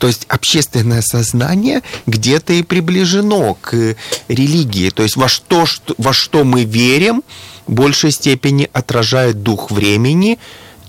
То 0.00 0.06
есть 0.06 0.24
общественное 0.28 1.02
сознание 1.02 1.82
где-то 2.06 2.54
и 2.54 2.62
приближено 2.62 3.54
к 3.60 3.94
религии. 4.28 4.88
То 4.88 5.02
есть 5.02 5.16
во 5.16 5.28
что, 5.28 5.66
во 5.98 6.14
что 6.14 6.42
мы 6.42 6.64
верим, 6.64 7.22
в 7.66 7.72
большей 7.72 8.10
степени 8.10 8.70
отражает 8.72 9.42
дух 9.42 9.70
времени, 9.70 10.38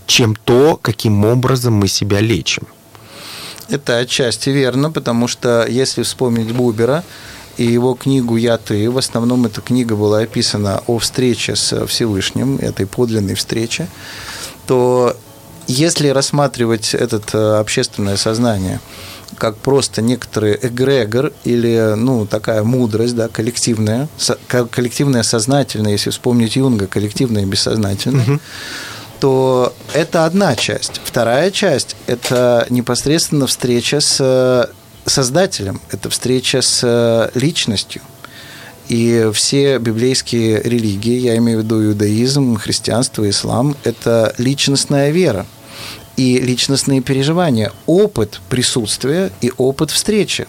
чем 0.05 0.33
то, 0.33 0.79
каким 0.81 1.25
образом 1.25 1.73
мы 1.73 1.89
себя 1.89 2.21
лечим. 2.21 2.63
Это 3.67 3.97
отчасти 3.97 4.49
верно, 4.49 4.91
потому 4.91 5.27
что 5.27 5.67
если 5.67 6.03
вспомнить 6.03 6.53
Бубера 6.53 7.03
и 7.57 7.65
его 7.65 7.95
книгу 7.95 8.37
«Я 8.37 8.57
ты», 8.57 8.89
в 8.89 8.97
основном 8.97 9.45
эта 9.45 9.59
книга 9.59 9.97
была 9.97 10.19
описана 10.19 10.83
о 10.87 10.99
встрече 10.99 11.57
с 11.57 11.85
Всевышним, 11.85 12.59
этой 12.59 12.85
подлинной 12.85 13.35
встрече, 13.35 13.87
то 14.67 15.17
если 15.67 16.09
рассматривать 16.09 16.93
это 16.93 17.21
э, 17.33 17.59
общественное 17.59 18.17
сознание 18.17 18.79
как 19.37 19.57
просто 19.57 20.01
некоторый 20.01 20.59
эгрегор 20.61 21.31
или 21.45 21.95
ну, 21.95 22.25
такая 22.25 22.63
мудрость 22.63 23.15
да, 23.15 23.27
коллективная, 23.27 24.07
коллективная 24.47 25.23
сознательная, 25.23 25.93
если 25.93 26.09
вспомнить 26.09 26.55
Юнга, 26.55 26.85
коллективная 26.85 27.43
и 27.43 27.45
бессознательная, 27.45 28.23
угу. 28.23 28.39
то 29.19 29.73
это 29.93 30.25
одна 30.25 30.55
часть. 30.55 31.01
Вторая 31.03 31.49
часть– 31.49 31.95
это 32.07 32.67
непосредственно 32.69 33.47
встреча 33.47 33.99
с 33.99 34.17
э, 34.19 34.65
Создателем, 35.03 35.81
это 35.89 36.11
встреча 36.11 36.61
с 36.61 36.81
э, 36.83 37.29
личностью. 37.33 38.03
И 38.89 39.29
все 39.33 39.77
библейские 39.77 40.61
религии, 40.61 41.19
я 41.19 41.37
имею 41.37 41.59
в 41.59 41.63
виду 41.63 41.83
иудаизм, 41.83 42.57
христианство, 42.57 43.29
ислам, 43.29 43.75
это 43.83 44.33
личностная 44.37 45.11
вера 45.11 45.45
и 46.17 46.39
личностные 46.39 47.01
переживания, 47.01 47.71
опыт 47.85 48.41
присутствия 48.49 49.31
и 49.41 49.51
опыт 49.57 49.91
встречи. 49.91 50.47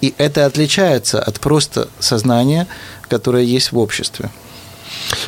И 0.00 0.14
это 0.18 0.46
отличается 0.46 1.20
от 1.20 1.40
просто 1.40 1.88
сознания, 1.98 2.66
которое 3.08 3.42
есть 3.42 3.72
в 3.72 3.78
обществе. 3.78 4.30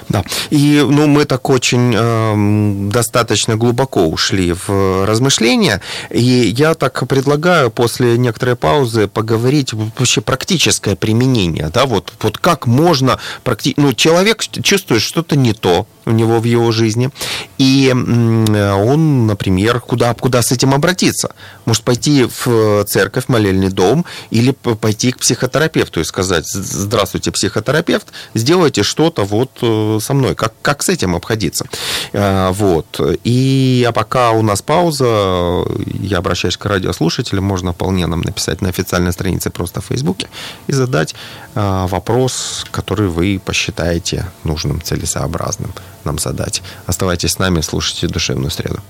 Да. 0.08 0.24
И 0.50 0.84
ну, 0.88 1.06
мы 1.06 1.24
так 1.24 1.48
очень 1.50 1.94
э, 1.94 2.90
достаточно 2.90 3.56
глубоко 3.56 4.06
ушли 4.06 4.52
в 4.52 5.04
размышления. 5.04 5.80
И 6.10 6.20
я 6.20 6.74
так 6.74 7.06
предлагаю 7.08 7.70
после 7.70 8.18
некоторой 8.18 8.56
паузы 8.56 9.08
поговорить 9.08 9.72
вообще 9.72 10.20
практическое 10.20 10.96
применение. 10.96 11.70
Да? 11.72 11.86
Вот, 11.86 12.12
вот 12.20 12.38
как 12.38 12.66
можно... 12.66 13.18
Практи... 13.44 13.74
Ну, 13.76 13.92
человек 13.92 14.42
чувствует 14.42 15.02
что-то 15.02 15.36
не 15.36 15.52
то 15.52 15.86
у 16.06 16.12
него 16.12 16.40
в 16.40 16.44
его 16.44 16.72
жизни. 16.72 17.10
И 17.58 17.92
он, 17.92 19.26
например, 19.26 19.80
куда, 19.80 20.14
куда 20.14 20.40
с 20.40 20.52
этим 20.52 20.72
обратиться? 20.72 21.34
Может 21.64 21.82
пойти 21.82 22.26
в 22.44 22.84
церковь, 22.84 23.24
молельный 23.28 23.68
дом 23.68 24.04
или 24.30 24.52
пойти 24.52 25.12
к 25.12 25.18
психотерапевту 25.18 26.00
и 26.00 26.04
сказать, 26.04 26.46
здравствуйте, 26.46 27.32
психотерапевт, 27.32 28.06
сделайте 28.34 28.82
что-то 28.82 29.24
вот 29.24 29.50
э, 29.62 29.98
со 30.00 30.14
мной. 30.14 30.34
Как, 30.34 30.54
как 30.62 30.82
с 30.82 30.88
этим 30.88 31.16
обходиться? 31.16 31.66
Э, 32.12 32.50
вот. 32.52 33.00
И 33.24 33.84
а 33.88 33.92
пока 33.92 34.30
у 34.30 34.42
нас 34.42 34.62
пауза, 34.62 35.64
я 36.00 36.18
обращаюсь 36.18 36.56
к 36.56 36.64
радиослушателям, 36.66 37.44
можно 37.44 37.72
вполне 37.72 38.06
нам 38.06 38.20
написать 38.20 38.62
на 38.62 38.68
официальной 38.68 39.12
странице 39.12 39.50
просто 39.50 39.80
в 39.80 39.86
Фейсбуке 39.86 40.28
и 40.68 40.72
задать 40.72 41.14
э, 41.54 41.86
вопрос, 41.88 42.64
который 42.70 43.08
вы 43.08 43.40
посчитаете 43.44 44.26
нужным, 44.44 44.80
целесообразным 44.80 45.72
нам 46.06 46.18
задать. 46.18 46.62
Оставайтесь 46.86 47.32
с 47.32 47.38
нами, 47.38 47.60
слушайте 47.60 48.08
«Душевную 48.08 48.50
среду». 48.50 48.80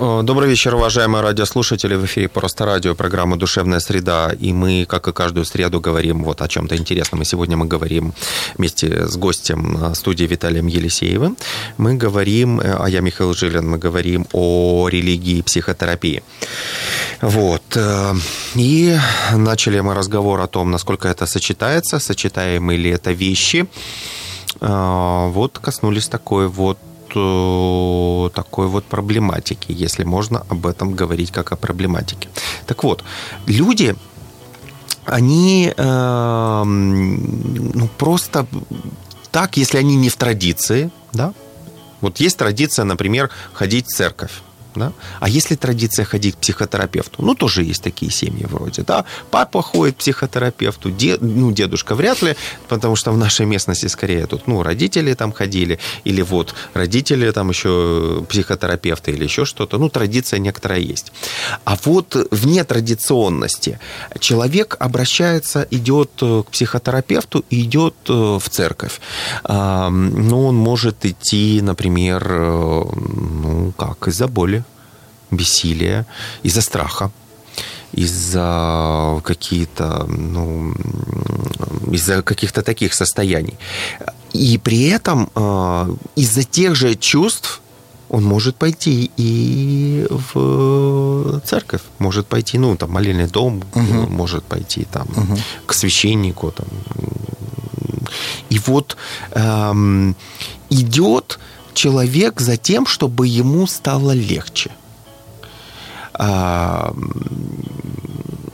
Э, 0.00 0.20
добрый 0.22 0.48
вечер, 0.48 0.74
уважаемые 0.74 1.22
радиослушатели. 1.22 1.96
В 1.96 2.04
эфире 2.04 2.28
«Просто 2.28 2.64
радио», 2.64 2.94
программа 2.94 3.36
«Душевная 3.36 3.80
среда». 3.80 4.32
И 4.38 4.52
мы, 4.52 4.84
как 4.88 5.08
и 5.08 5.12
каждую 5.12 5.44
среду, 5.44 5.80
говорим 5.80 6.22
вот 6.22 6.40
о 6.40 6.48
чем-то 6.48 6.76
интересном. 6.76 7.22
И 7.22 7.24
сегодня 7.24 7.56
мы 7.56 7.66
говорим 7.66 8.12
вместе 8.56 9.08
с 9.08 9.16
гостем 9.16 9.94
студии 9.94 10.24
Виталием 10.24 10.68
Елисеевым. 10.68 11.36
Мы 11.78 11.94
говорим, 11.94 12.60
э, 12.60 12.76
а 12.78 12.88
я 12.88 13.00
Михаил 13.00 13.34
Жилин, 13.34 13.68
мы 13.68 13.78
говорим 13.78 14.26
о 14.32 14.88
религии 14.88 15.38
и 15.38 15.42
психотерапии. 15.42 16.22
Вот. 17.20 17.62
Э, 17.74 18.14
и 18.54 18.96
начали 19.34 19.80
мы 19.80 19.94
разговор 19.94 20.40
о 20.40 20.46
том, 20.46 20.70
насколько 20.70 21.08
это 21.08 21.26
сочетается, 21.26 21.98
сочетаемые 21.98 22.78
ли 22.78 22.90
это 22.90 23.10
вещи. 23.10 23.66
Вот 24.60 25.58
коснулись 25.60 26.08
такой 26.08 26.48
вот 26.48 26.78
Э, 27.14 28.30
такой 28.34 28.66
вот 28.66 28.84
проблематики, 28.84 29.72
если 29.72 30.04
можно 30.04 30.44
об 30.48 30.66
этом 30.66 30.94
говорить 30.94 31.30
как 31.30 31.52
о 31.52 31.56
проблематике. 31.56 32.28
Так 32.66 32.84
вот, 32.84 33.02
люди, 33.46 33.96
они 35.06 35.72
э, 35.74 36.62
ну, 36.64 37.88
просто 37.96 38.46
так, 39.30 39.56
если 39.56 39.78
они 39.78 39.96
не 39.96 40.08
в 40.08 40.16
традиции, 40.16 40.90
да, 41.12 41.32
вот 42.00 42.20
есть 42.20 42.36
традиция, 42.36 42.84
например, 42.84 43.30
ходить 43.52 43.86
в 43.86 43.94
церковь. 43.94 44.42
Да? 44.78 44.92
А 45.20 45.28
если 45.28 45.56
традиция 45.56 46.04
ходить 46.04 46.36
к 46.36 46.38
психотерапевту? 46.38 47.22
Ну, 47.22 47.34
тоже 47.34 47.64
есть 47.64 47.82
такие 47.82 48.12
семьи 48.12 48.46
вроде, 48.46 48.82
да. 48.82 49.04
Папа 49.30 49.62
ходит 49.62 49.96
к 49.96 49.98
психотерапевту, 49.98 50.90
дед, 50.90 51.20
ну, 51.20 51.52
дедушка 51.52 51.94
вряд 51.94 52.22
ли, 52.22 52.36
потому 52.68 52.96
что 52.96 53.12
в 53.12 53.18
нашей 53.18 53.46
местности 53.46 53.86
скорее 53.86 54.26
тут, 54.26 54.46
ну, 54.46 54.62
родители 54.62 55.14
там 55.14 55.32
ходили, 55.32 55.78
или 56.04 56.22
вот 56.22 56.54
родители 56.74 57.30
там 57.30 57.50
еще 57.50 58.24
психотерапевты 58.28 59.10
или 59.10 59.24
еще 59.24 59.44
что-то. 59.44 59.78
Ну, 59.78 59.88
традиция 59.88 60.38
некоторая 60.38 60.80
есть. 60.80 61.12
А 61.64 61.76
вот 61.84 62.28
вне 62.30 62.64
традиционности 62.64 63.78
человек 64.20 64.76
обращается, 64.78 65.66
идет 65.70 66.10
к 66.18 66.44
психотерапевту 66.50 67.44
и 67.50 67.62
идет 67.62 67.94
э, 68.08 68.12
в 68.12 68.48
церковь. 68.48 69.00
Ну, 69.44 70.46
он 70.46 70.56
может 70.56 71.04
идти, 71.04 71.60
например, 71.62 72.26
э, 72.30 72.84
ну, 73.08 73.72
как, 73.76 74.08
из-за 74.08 74.28
боли 74.28 74.64
бессилия, 75.30 76.06
из-за 76.42 76.60
страха, 76.62 77.10
из-за 77.92 79.20
какие-то, 79.24 80.06
ну, 80.08 80.74
из-за 81.92 82.22
каких-то 82.22 82.62
таких 82.62 82.94
состояний. 82.94 83.54
И 84.32 84.58
при 84.58 84.88
этом 84.88 85.30
э, 85.34 85.96
из-за 86.16 86.42
тех 86.42 86.74
же 86.74 86.94
чувств 86.94 87.60
он 88.08 88.24
может 88.24 88.56
пойти 88.56 89.10
и 89.16 90.06
в 90.10 91.40
церковь, 91.44 91.82
может 91.98 92.26
пойти, 92.26 92.58
ну, 92.58 92.76
там, 92.76 92.90
молельный 92.90 93.26
дом, 93.26 93.62
угу. 93.74 94.06
может 94.08 94.44
пойти 94.44 94.86
там 94.90 95.06
угу. 95.16 95.38
к 95.66 95.74
священнику. 95.74 96.50
Там. 96.50 96.66
И 98.48 98.58
вот 98.58 98.96
эм, 99.32 100.16
идет 100.70 101.38
человек 101.74 102.40
за 102.40 102.56
тем, 102.56 102.86
чтобы 102.86 103.26
ему 103.26 103.66
стало 103.66 104.12
легче. 104.12 104.70
А, 106.18 106.92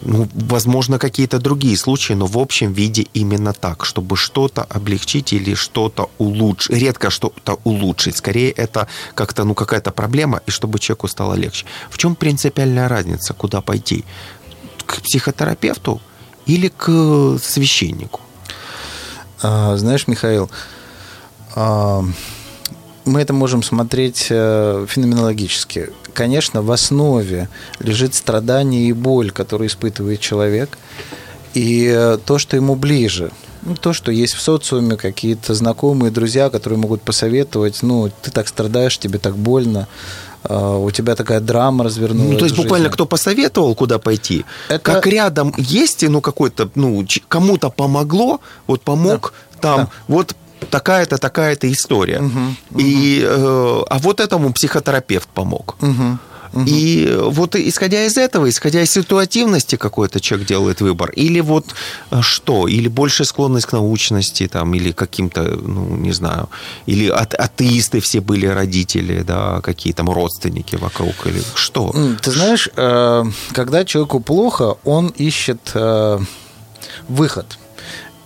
ну, 0.03 0.29
возможно, 0.35 0.99
какие-то 0.99 1.39
другие 1.39 1.77
случаи, 1.77 2.13
но 2.13 2.27
в 2.27 2.39
общем 2.39 2.73
виде 2.73 3.07
именно 3.15 3.53
так, 3.53 3.87
чтобы 3.87 4.17
что-то 4.17 4.63
облегчить 4.63 5.33
или 5.33 5.55
что-то 5.55 6.11
улучшить, 6.19 6.77
редко 6.77 7.11
что-то 7.11 7.59
улучшить. 7.65 8.17
Скорее 8.17 8.51
это 8.51 8.87
как-то, 9.15 9.45
ну, 9.45 9.55
какая-то 9.55 9.93
проблема, 9.93 10.43
и 10.47 10.51
чтобы 10.51 10.79
человеку 10.79 11.09
стало 11.09 11.35
легче. 11.35 11.65
В 11.91 11.97
чем 11.97 12.15
принципиальная 12.17 12.89
разница, 12.89 13.33
куда 13.33 13.63
пойти? 13.63 14.05
К 14.85 15.01
психотерапевту 15.01 16.03
или 16.45 16.69
к 16.69 17.39
священнику? 17.43 18.21
А, 19.43 19.77
знаешь, 19.79 20.07
Михаил, 20.07 20.51
а, 21.55 22.05
мы 23.07 23.21
это 23.21 23.33
можем 23.33 23.63
смотреть 23.63 24.27
э, 24.31 24.87
феноменологически. 24.89 25.91
Конечно, 26.15 26.63
в 26.63 26.71
основе 26.71 27.49
лежит 27.81 28.15
страдание 28.15 28.89
и 28.89 28.93
боль, 28.93 29.31
которые 29.31 29.67
испытывает 29.69 30.21
человек, 30.21 30.79
и 31.55 31.93
э, 31.93 32.19
то, 32.25 32.39
что 32.39 32.57
ему 32.57 32.77
ближе. 32.77 33.31
Ну, 33.63 33.75
то, 33.77 33.93
что 33.93 34.13
есть 34.13 34.35
в 34.35 34.41
социуме, 34.41 34.97
какие-то 34.97 35.55
знакомые, 35.55 36.11
друзья, 36.11 36.51
которые 36.51 36.79
могут 36.79 37.03
посоветовать, 37.03 37.83
ну, 37.83 38.11
ты 38.23 38.31
так 38.31 38.47
страдаешь, 38.49 38.99
тебе 38.99 39.19
так 39.19 39.37
больно, 39.37 39.89
э, 40.45 40.77
у 40.77 40.91
тебя 40.91 41.17
такая 41.17 41.41
драма 41.41 41.85
развернулась. 41.85 42.33
Ну, 42.33 42.39
то 42.39 42.45
есть 42.45 42.57
буквально 42.57 42.91
кто 42.91 43.07
посоветовал, 43.07 43.75
куда 43.75 43.99
пойти. 43.99 44.45
Это... 44.69 44.79
Как 44.81 45.07
рядом 45.07 45.53
есть, 45.57 46.09
ну, 46.09 46.21
какой-то, 46.21 46.71
ну, 46.75 47.05
кому-то 47.29 47.71
помогло, 47.71 48.41
вот 48.67 48.83
помог 48.83 49.33
да. 49.55 49.61
там, 49.61 49.81
да. 49.81 49.91
вот 50.09 50.37
такая-то, 50.71 51.19
такая-то 51.19 51.71
история. 51.73 52.21
Угу, 52.21 52.39
угу. 52.71 52.81
И, 52.81 53.23
э, 53.23 53.83
а 53.91 53.99
вот 53.99 54.21
этому 54.21 54.53
психотерапевт 54.53 55.29
помог. 55.29 55.77
Угу. 55.81 56.19
Угу. 56.55 56.65
И 56.67 57.19
вот 57.21 57.57
исходя 57.57 58.05
из 58.05 58.17
этого, 58.17 58.49
исходя 58.49 58.81
из 58.81 58.93
ситуативности 58.93 59.77
какой-то 59.77 60.21
человек 60.21 60.49
делает 60.49 60.81
выбор, 60.81 61.11
или 61.11 61.41
вот 61.41 61.67
э, 62.11 62.21
что, 62.23 62.69
или 62.69 62.89
больше 62.89 63.25
склонность 63.25 63.67
к 63.67 63.73
научности, 63.73 64.47
там, 64.47 64.75
или 64.75 64.93
каким-то, 64.93 65.43
ну, 65.43 65.97
не 65.97 66.13
знаю, 66.13 66.49
или 66.87 67.09
от, 67.09 67.35
атеисты 67.35 68.01
все 68.01 68.21
были 68.21 68.47
родители, 68.47 69.23
да, 69.23 69.61
какие 69.63 69.93
там 69.93 70.09
родственники 70.11 70.77
вокруг, 70.77 71.27
или 71.27 71.43
что? 71.57 71.93
Ты 72.23 72.31
знаешь, 72.31 72.69
э, 72.77 73.25
когда 73.53 73.85
человеку 73.85 74.21
плохо, 74.21 74.77
он 74.85 75.09
ищет 75.09 75.73
э, 75.75 76.21
выход. 77.09 77.59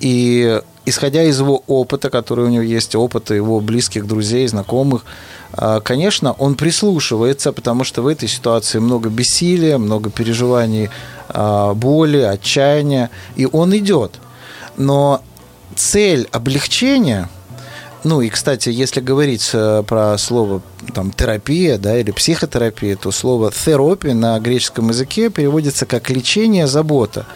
И 0.00 0.61
исходя 0.84 1.22
из 1.24 1.38
его 1.38 1.62
опыта, 1.66 2.11
который 2.11 2.46
у 2.46 2.48
него 2.48 2.62
есть, 2.62 2.94
опыта 2.94 3.34
его 3.34 3.61
близких 3.61 4.06
друзей, 4.06 4.46
знакомых, 4.46 5.04
а, 5.52 5.80
конечно, 5.80 6.32
он 6.32 6.54
прислушивается, 6.54 7.52
потому 7.52 7.84
что 7.84 8.02
в 8.02 8.06
этой 8.06 8.28
ситуации 8.28 8.78
много 8.78 9.08
бессилия, 9.08 9.78
много 9.78 10.11
переживаний 10.11 10.90
а, 11.28 11.74
боли, 11.74 12.18
отчаяния, 12.18 13.11
и 13.37 13.46
он 13.50 13.76
идет. 13.76 14.16
Но 14.76 15.22
цель 15.74 16.28
облегчения, 16.32 17.28
ну 18.04 18.20
и, 18.20 18.28
кстати, 18.28 18.68
если 18.68 19.00
говорить 19.00 19.50
э, 19.52 19.82
про 19.87 20.16
слово 20.18 20.62
там, 20.94 21.11
терапия 21.11 21.78
да, 21.78 21.98
или 21.98 22.12
психотерапия, 22.12 22.96
то 22.96 23.11
слово 23.11 23.50
«терапия» 23.50 24.14
на 24.14 24.38
греческом 24.38 24.90
языке 24.90 25.30
переводится 25.30 25.84
как 25.84 26.08
«лечение, 26.08 26.68
забота». 26.68 27.26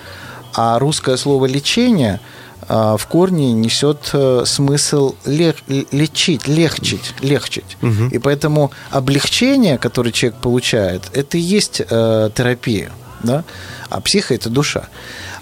А 0.54 0.78
русское 0.78 1.16
слово 1.16 1.46
«лечение» 1.46 2.20
в 2.68 3.06
корне 3.08 3.52
несет 3.52 4.10
э, 4.12 4.44
смысл 4.46 5.14
лечить, 5.24 6.48
легчить, 6.48 7.14
легчить. 7.20 7.76
Угу. 7.82 8.08
И 8.12 8.18
поэтому 8.18 8.70
облегчение, 8.90 9.78
которое 9.78 10.12
человек 10.12 10.38
получает, 10.40 11.02
это 11.12 11.38
и 11.38 11.40
есть 11.40 11.80
э, 11.80 12.30
терапия. 12.34 12.92
Да? 13.22 13.44
А 13.88 14.00
психа– 14.00 14.34
это 14.36 14.48
душа. 14.48 14.88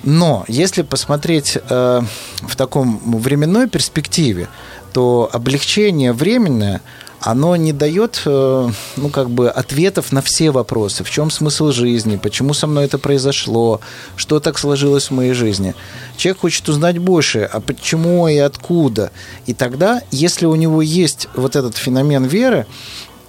Но 0.02 0.44
если 0.48 0.82
посмотреть 0.82 1.56
э, 1.56 2.02
в 2.42 2.56
таком 2.56 3.00
временной 3.18 3.68
перспективе, 3.68 4.48
то 4.92 5.28
облегчение 5.32 6.12
временное– 6.12 6.80
оно 7.20 7.56
не 7.56 7.72
дает, 7.72 8.22
э, 8.24 8.70
ну, 8.96 9.08
как 9.10 9.30
бы, 9.30 9.50
ответов 9.50 10.12
на 10.12 10.22
все 10.22 10.50
вопросы. 10.50 11.04
В 11.04 11.10
чем 11.10 11.30
смысл 11.30 11.70
жизни? 11.70 12.16
Почему 12.16 12.54
со 12.54 12.66
мной 12.66 12.86
это 12.86 12.98
произошло? 12.98 13.80
Что 14.16 14.40
так 14.40 14.58
сложилось 14.58 15.10
в 15.10 15.14
моей 15.14 15.34
жизни? 15.34 15.74
Человек 16.16 16.40
хочет 16.40 16.68
узнать 16.68 16.98
больше, 16.98 17.48
а 17.52 17.60
почему 17.60 18.26
и 18.28 18.38
откуда? 18.38 19.10
И 19.46 19.54
тогда, 19.54 20.02
если 20.10 20.46
у 20.46 20.54
него 20.54 20.82
есть 20.82 21.28
вот 21.34 21.56
этот 21.56 21.76
феномен 21.76 22.24
веры, 22.24 22.66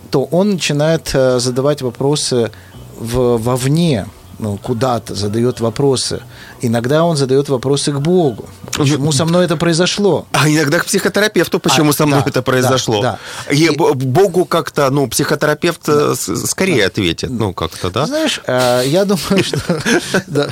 то 0.10 0.24
он 0.24 0.52
начинает 0.52 1.12
э, 1.14 1.40
задавать 1.40 1.82
вопросы 1.82 2.52
в, 2.98 3.38
вовне, 3.38 4.06
ну, 4.42 4.58
куда-то, 4.58 5.16
задает 5.16 5.60
вопросы. 5.60 6.22
Иногда 6.62 7.04
он 7.04 7.16
задает 7.16 7.48
вопросы 7.48 7.92
к 7.92 8.00
Богу. 8.00 8.50
Почему 8.74 9.12
со 9.12 9.26
мной 9.26 9.46
это 9.46 9.56
произошло? 9.56 10.26
А 10.34 10.50
иногда 10.50 10.80
к 10.80 10.86
психотерапевту, 10.86 11.60
почему 11.60 11.92
а, 11.92 11.94
со 11.94 12.06
мной 12.08 12.22
да, 12.26 12.30
это 12.30 12.42
произошло. 12.42 13.02
Да, 13.02 13.20
да. 13.48 13.54
И, 13.54 13.66
и 13.66 13.70
Богу 13.78 14.46
как-то, 14.46 14.90
ну, 14.90 15.08
психотерапевт 15.08 15.82
да, 15.86 16.16
скорее 16.16 16.82
да. 16.82 16.88
ответит, 16.88 17.30
ну, 17.30 17.54
как-то, 17.54 17.92
да? 17.92 18.08
Знаешь, 18.08 18.42
э, 18.48 18.84
я 18.88 19.06
думаю, 19.06 19.44
что 19.44 19.80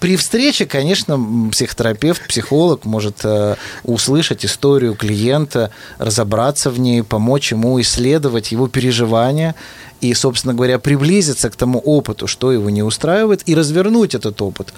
при 0.00 0.16
встрече, 0.16 0.66
конечно, 0.66 1.18
психотерапевт, 1.50 2.26
психолог 2.26 2.84
может 2.84 3.24
э, 3.24 3.56
услышать 3.84 4.44
историю 4.44 4.94
клиента, 4.94 5.70
разобраться 5.98 6.70
в 6.70 6.78
ней, 6.78 7.02
помочь 7.02 7.52
ему 7.52 7.80
исследовать 7.80 8.52
его 8.52 8.68
переживания 8.68 9.54
и, 10.00 10.14
собственно 10.14 10.54
говоря, 10.54 10.78
приблизиться 10.78 11.50
к 11.50 11.56
тому 11.56 11.80
опыту, 11.80 12.26
что 12.26 12.52
его 12.52 12.70
не 12.70 12.82
устраивает, 12.82 13.42
и 13.46 13.54
развернуть 13.54 14.14
этот 14.14 14.40
опыт, 14.40 14.72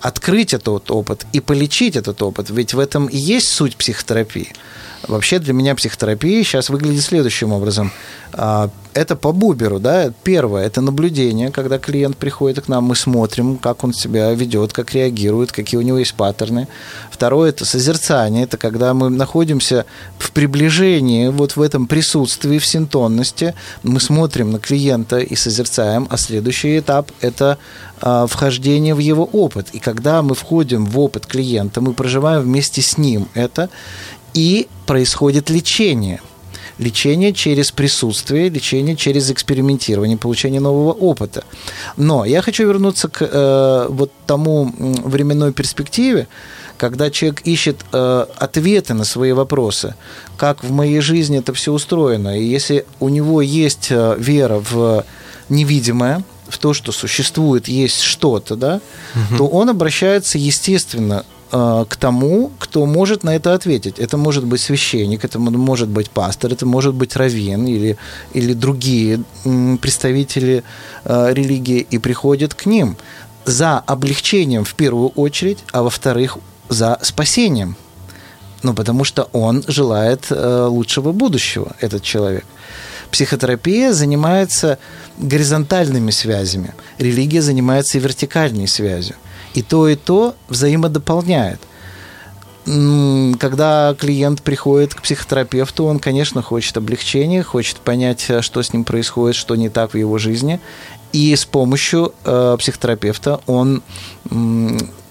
открыть 0.00 0.52
этот 0.52 0.90
опыт 0.90 1.26
и 1.32 1.40
полечить 1.40 1.96
этот 1.96 2.22
опыт. 2.22 2.50
Ведь 2.50 2.74
в 2.74 2.78
этом 2.78 3.06
и 3.06 3.16
есть 3.16 3.48
суть 3.48 3.76
психотерапии. 3.76 4.52
Вообще 5.08 5.38
для 5.38 5.52
меня 5.52 5.74
психотерапия 5.74 6.42
сейчас 6.42 6.70
выглядит 6.70 7.02
следующим 7.02 7.52
образом. 7.52 7.92
А, 8.32 8.70
это 8.94 9.16
по 9.16 9.32
Буберу, 9.32 9.80
да, 9.80 10.12
первое, 10.22 10.64
это 10.66 10.80
наблюдение, 10.80 11.50
когда 11.50 11.78
клиент 11.78 12.16
приходит 12.16 12.64
к 12.64 12.68
нам, 12.68 12.84
мы 12.84 12.94
смотрим, 12.94 13.56
как 13.56 13.84
он 13.84 13.92
себя 13.92 14.32
ведет, 14.32 14.72
как 14.72 14.94
реагирует, 14.94 15.52
какие 15.52 15.78
у 15.78 15.82
него 15.82 15.98
есть 15.98 16.14
паттерны. 16.14 16.68
Второе, 17.10 17.50
это 17.50 17.64
созерцание, 17.64 18.44
это 18.44 18.56
когда 18.56 18.94
мы 18.94 19.10
находимся 19.10 19.84
в 20.18 20.30
приближении, 20.30 21.28
вот 21.28 21.56
в 21.56 21.62
этом 21.62 21.86
присутствии, 21.86 22.58
в 22.58 22.66
синтонности, 22.66 23.54
мы 23.82 24.00
смотрим 24.00 24.52
на 24.52 24.60
клиента 24.60 25.18
и 25.18 25.34
созерцаем, 25.34 26.06
а 26.10 26.16
следующий 26.16 26.78
этап– 26.78 27.10
это 27.20 27.58
а, 28.00 28.26
вхождение 28.26 28.94
в 28.94 29.00
его 29.00 29.24
опыт. 29.24 29.68
И 29.72 29.80
когда 29.80 30.22
мы 30.22 30.34
входим 30.34 30.86
в 30.86 30.98
опыт 30.98 31.26
клиента, 31.26 31.80
мы 31.80 31.94
проживаем 31.94 32.42
вместе 32.42 32.80
с 32.80 32.96
ним 32.96 33.28
это, 33.34 33.70
и 34.34 34.68
происходит 34.86 35.50
лечение– 35.50 36.20
лечение 36.78 37.32
через 37.32 37.70
присутствие, 37.70 38.48
лечение 38.48 38.96
через 38.96 39.30
экспериментирование, 39.30 40.16
получение 40.16 40.60
нового 40.60 40.92
опыта. 40.92 41.44
Но 41.96 42.24
я 42.24 42.42
хочу 42.42 42.66
вернуться 42.66 43.08
к 43.08 43.18
э, 43.22 43.86
вот 43.88 44.10
тому 44.26 44.72
временной 44.78 45.52
перспективе, 45.52 46.26
когда 46.76 47.10
человек 47.10 47.42
ищет 47.42 47.84
э, 47.92 48.26
ответы 48.36 48.94
на 48.94 49.04
свои 49.04 49.32
вопросы, 49.32 49.94
как 50.36 50.64
в 50.64 50.70
моей 50.72 51.00
жизни 51.00 51.38
это 51.38 51.52
все 51.52 51.72
устроено. 51.72 52.38
И 52.38 52.44
если 52.44 52.84
у 53.00 53.08
него 53.08 53.40
есть 53.40 53.88
э, 53.90 54.16
вера 54.18 54.60
в 54.70 55.04
невидимое, 55.48 56.24
в 56.48 56.58
то, 56.58 56.74
что 56.74 56.92
существует, 56.92 57.68
есть 57.68 58.00
что-то, 58.00 58.56
да, 58.56 58.80
угу. 59.14 59.38
то 59.38 59.46
он 59.46 59.70
обращается, 59.70 60.38
естественно, 60.38 61.24
к 61.88 61.96
тому, 61.96 62.50
кто 62.58 62.84
может 62.84 63.22
на 63.22 63.36
это 63.36 63.54
ответить. 63.54 64.00
Это 64.00 64.16
может 64.16 64.44
быть 64.44 64.60
священник, 64.60 65.24
это 65.24 65.38
может 65.38 65.88
быть 65.88 66.10
пастор, 66.10 66.52
это 66.52 66.66
может 66.66 66.94
быть 66.94 67.14
раввин 67.14 67.66
или, 67.66 67.96
или 68.32 68.54
другие 68.54 69.22
представители 69.80 70.64
э, 71.04 71.32
религии, 71.32 71.86
и 71.92 71.98
приходят 71.98 72.54
к 72.54 72.66
ним 72.66 72.96
за 73.44 73.78
облегчением 73.78 74.64
в 74.64 74.74
первую 74.74 75.10
очередь, 75.10 75.58
а 75.72 75.82
во-вторых, 75.82 76.38
за 76.68 76.98
спасением. 77.02 77.76
Ну, 78.64 78.74
потому 78.74 79.04
что 79.04 79.28
он 79.32 79.62
желает 79.68 80.26
э, 80.30 80.66
лучшего 80.68 81.12
будущего, 81.12 81.76
этот 81.80 82.02
человек. 82.02 82.44
Психотерапия 83.12 83.92
занимается 83.92 84.78
горизонтальными 85.18 86.10
связями, 86.10 86.74
религия 86.98 87.42
занимается 87.42 87.98
вертикальной 87.98 88.66
связью. 88.66 89.14
И 89.54 89.62
то, 89.62 89.88
и 89.88 89.94
то 89.94 90.34
взаимодополняет. 90.48 91.60
Когда 92.64 93.94
клиент 93.98 94.42
приходит 94.42 94.94
к 94.94 95.02
психотерапевту, 95.02 95.84
он, 95.84 95.98
конечно, 95.98 96.40
хочет 96.40 96.76
облегчения, 96.76 97.42
хочет 97.42 97.76
понять, 97.76 98.24
э, 98.28 98.40
что 98.40 98.62
с 98.62 98.72
ним 98.72 98.84
происходит, 98.84 99.36
что 99.36 99.54
не 99.54 99.68
так 99.68 99.92
в 99.92 99.98
его 99.98 100.16
жизни. 100.16 100.60
И 101.14 101.36
с 101.36 101.44
помощью 101.44 102.12
э, 102.24 102.56
психотерапевта 102.58 103.40
он 103.46 103.82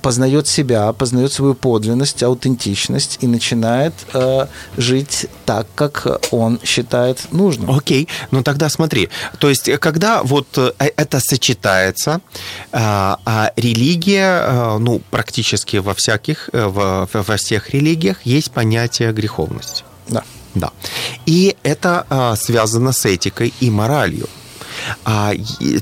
познает 0.01 0.47
себя, 0.47 0.91
познает 0.91 1.31
свою 1.31 1.53
подлинность, 1.53 2.21
аутентичность 2.23 3.19
и 3.21 3.27
начинает 3.27 3.93
э, 4.13 4.47
жить 4.77 5.27
так, 5.45 5.65
как 5.75 6.19
он 6.31 6.59
считает 6.63 7.31
нужным. 7.31 7.71
Окей, 7.71 8.09
ну 8.31 8.43
тогда 8.43 8.69
смотри, 8.69 9.09
то 9.39 9.49
есть 9.49 9.71
когда 9.79 10.21
вот 10.23 10.47
э, 10.57 10.73
это 10.77 11.21
сочетается, 11.21 12.19
э, 12.73 12.77
а 12.77 13.53
религия, 13.55 14.41
э, 14.45 14.77
ну 14.79 15.01
практически 15.09 15.77
во 15.77 15.93
всяких, 15.93 16.49
э, 16.51 16.67
во, 16.67 17.07
во 17.13 17.37
всех 17.37 17.69
религиях 17.69 18.17
есть 18.25 18.51
понятие 18.51 19.13
греховности. 19.13 19.83
Да. 20.09 20.23
Да. 20.53 20.71
И 21.25 21.55
это 21.63 22.05
э, 22.09 22.35
связано 22.35 22.91
с 22.91 23.05
этикой 23.05 23.53
и 23.61 23.69
моралью. 23.69 24.27
А 25.05 25.33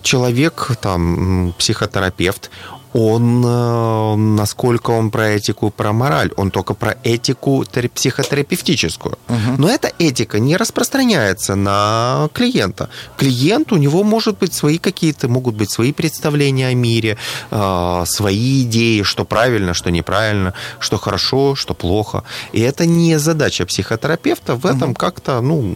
человек, 0.02 0.72
там, 0.82 1.54
психотерапевт, 1.58 2.50
он, 2.94 3.44
э, 3.46 4.16
насколько 4.16 4.92
он 4.92 5.12
про 5.12 5.30
этику, 5.30 5.70
про 5.70 5.94
мораль, 5.94 6.32
он 6.36 6.52
только 6.52 6.74
про 6.74 6.98
этику 7.04 7.64
психотерапевтическую. 7.94 9.18
Угу. 9.30 9.56
Но 9.58 9.70
эта 9.70 9.92
этика 10.00 10.40
не 10.40 10.58
распространяется 10.58 11.56
на 11.56 12.30
клиента. 12.34 12.90
Клиент, 13.18 13.72
у 13.72 13.78
него 13.78 14.04
может 14.04 14.40
быть 14.40 14.54
свои 14.54 14.78
какие-то, 14.78 15.30
могут 15.30 15.56
быть 15.56 15.72
свои 15.72 15.94
представления 15.94 16.68
о 16.68 16.74
мире, 16.74 17.18
э, 17.52 18.04
свои 18.06 18.64
идеи, 18.64 19.04
что 19.04 19.26
правильно, 19.26 19.74
что 19.74 19.90
неправильно, 19.90 20.54
что 20.80 20.98
хорошо, 20.98 21.56
что 21.56 21.74
плохо. 21.74 22.24
И 22.52 22.60
это 22.60 22.86
не 22.86 23.20
задача 23.20 23.66
психотерапевта 23.66 24.56
в 24.56 24.66
этом 24.66 24.92
угу. 24.92 24.96
как-то, 24.96 25.42
ну, 25.42 25.74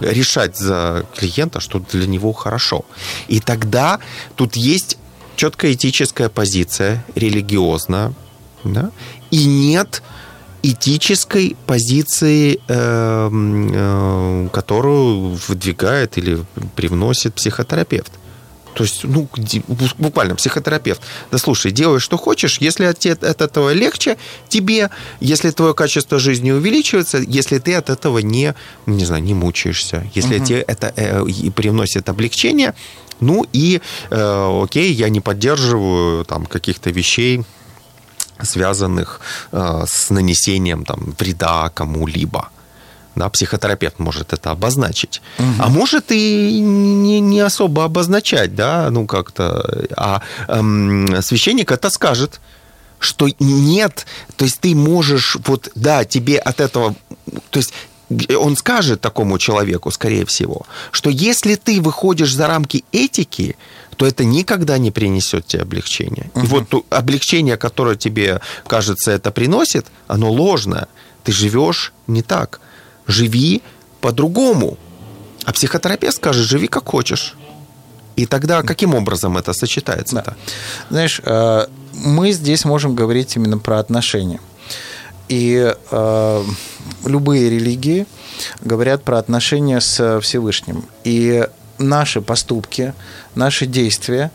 решать 0.00 0.56
за 0.56 1.04
клиента, 1.16 1.60
что 1.60 1.80
для 1.80 2.06
него 2.06 2.32
хорошо. 2.32 2.84
И 3.26 3.40
тогда 3.40 3.98
тут 4.36 4.56
есть 4.56 4.98
четкая 5.38 5.72
этическая 5.72 6.28
позиция, 6.28 7.04
религиозная, 7.14 8.12
да, 8.64 8.90
и 9.30 9.44
нет 9.44 10.02
этической 10.64 11.56
позиции, 11.66 12.60
э, 12.66 13.30
э, 13.32 14.48
которую 14.52 15.38
выдвигает 15.46 16.18
или 16.18 16.44
привносит 16.74 17.34
психотерапевт. 17.34 18.12
То 18.74 18.84
есть, 18.84 19.04
ну, 19.04 19.28
буквально 19.98 20.34
психотерапевт. 20.34 21.00
Да 21.30 21.38
слушай, 21.38 21.70
делай, 21.72 22.00
что 22.00 22.16
хочешь, 22.16 22.58
если 22.58 22.84
от, 22.84 23.04
от 23.06 23.40
этого 23.40 23.72
легче 23.72 24.16
тебе, 24.48 24.90
если 25.20 25.50
твое 25.50 25.74
качество 25.74 26.18
жизни 26.18 26.50
увеличивается, 26.50 27.18
если 27.18 27.58
ты 27.58 27.74
от 27.74 27.90
этого 27.90 28.18
не, 28.18 28.54
не 28.86 29.04
знаю, 29.04 29.22
не 29.22 29.34
мучаешься, 29.34 30.08
если 30.14 30.38
угу. 30.38 30.44
тебе 30.44 30.60
это 30.60 30.92
э, 30.96 31.24
привносит 31.50 32.08
облегчение, 32.08 32.74
ну 33.20 33.46
и, 33.52 33.80
э, 34.10 34.62
окей, 34.62 34.92
я 34.92 35.08
не 35.08 35.20
поддерживаю 35.20 36.24
там 36.24 36.46
каких-то 36.46 36.90
вещей, 36.90 37.44
связанных 38.42 39.20
э, 39.52 39.84
с 39.86 40.10
нанесением 40.10 40.84
там, 40.84 41.14
вреда 41.18 41.70
кому-либо. 41.70 42.50
Да, 43.14 43.28
психотерапевт 43.28 43.98
может 43.98 44.32
это 44.32 44.52
обозначить. 44.52 45.22
Угу. 45.38 45.46
А 45.58 45.68
может 45.68 46.12
и 46.12 46.60
не, 46.60 47.18
не 47.18 47.40
особо 47.40 47.84
обозначать, 47.84 48.54
да, 48.54 48.90
ну 48.90 49.06
как-то. 49.06 49.86
А 49.96 50.22
эм, 50.46 51.20
священник 51.22 51.72
это 51.72 51.90
скажет, 51.90 52.40
что 53.00 53.28
нет, 53.40 54.06
то 54.36 54.44
есть 54.44 54.60
ты 54.60 54.74
можешь, 54.74 55.36
вот, 55.46 55.70
да, 55.74 56.04
тебе 56.04 56.38
от 56.38 56.60
этого, 56.60 56.94
то 57.50 57.58
есть 57.58 57.72
он 58.38 58.56
скажет 58.56 59.00
такому 59.00 59.38
человеку, 59.38 59.90
скорее 59.90 60.24
всего, 60.24 60.62
что 60.90 61.10
если 61.10 61.54
ты 61.56 61.80
выходишь 61.80 62.34
за 62.34 62.46
рамки 62.46 62.84
этики, 62.92 63.56
то 63.96 64.06
это 64.06 64.24
никогда 64.24 64.78
не 64.78 64.90
принесет 64.90 65.46
тебе 65.46 65.62
облегчения. 65.62 66.30
Угу. 66.34 66.44
И 66.44 66.46
вот 66.46 66.68
то 66.68 66.84
облегчение, 66.90 67.56
которое 67.56 67.96
тебе, 67.96 68.40
кажется, 68.66 69.10
это 69.10 69.30
приносит, 69.30 69.86
оно 70.06 70.30
ложное. 70.30 70.86
Ты 71.24 71.32
живешь 71.32 71.92
не 72.06 72.22
так. 72.22 72.60
Живи 73.06 73.62
по-другому. 74.00 74.78
А 75.44 75.52
психотерапевт 75.52 76.16
скажет, 76.16 76.46
живи 76.46 76.68
как 76.68 76.88
хочешь. 76.88 77.34
И 78.16 78.26
тогда 78.26 78.62
каким 78.62 78.94
образом 78.94 79.36
это 79.36 79.52
сочетается-то? 79.52 80.24
Да. 80.24 80.36
Знаешь, 80.90 81.20
э, 81.24 81.66
мы 81.92 82.32
здесь 82.32 82.64
можем 82.64 82.94
говорить 82.94 83.36
именно 83.36 83.58
про 83.58 83.78
отношения. 83.78 84.40
И 85.28 85.74
э, 85.90 86.44
любые 87.04 87.50
религии 87.50 88.06
говорят 88.60 89.02
про 89.02 89.18
отношения 89.18 89.80
с 89.80 90.20
Всевышним. 90.20 90.84
И 91.04 91.46
наши 91.78 92.20
поступки, 92.20 92.94
наши 93.34 93.66
действия, 93.66 94.30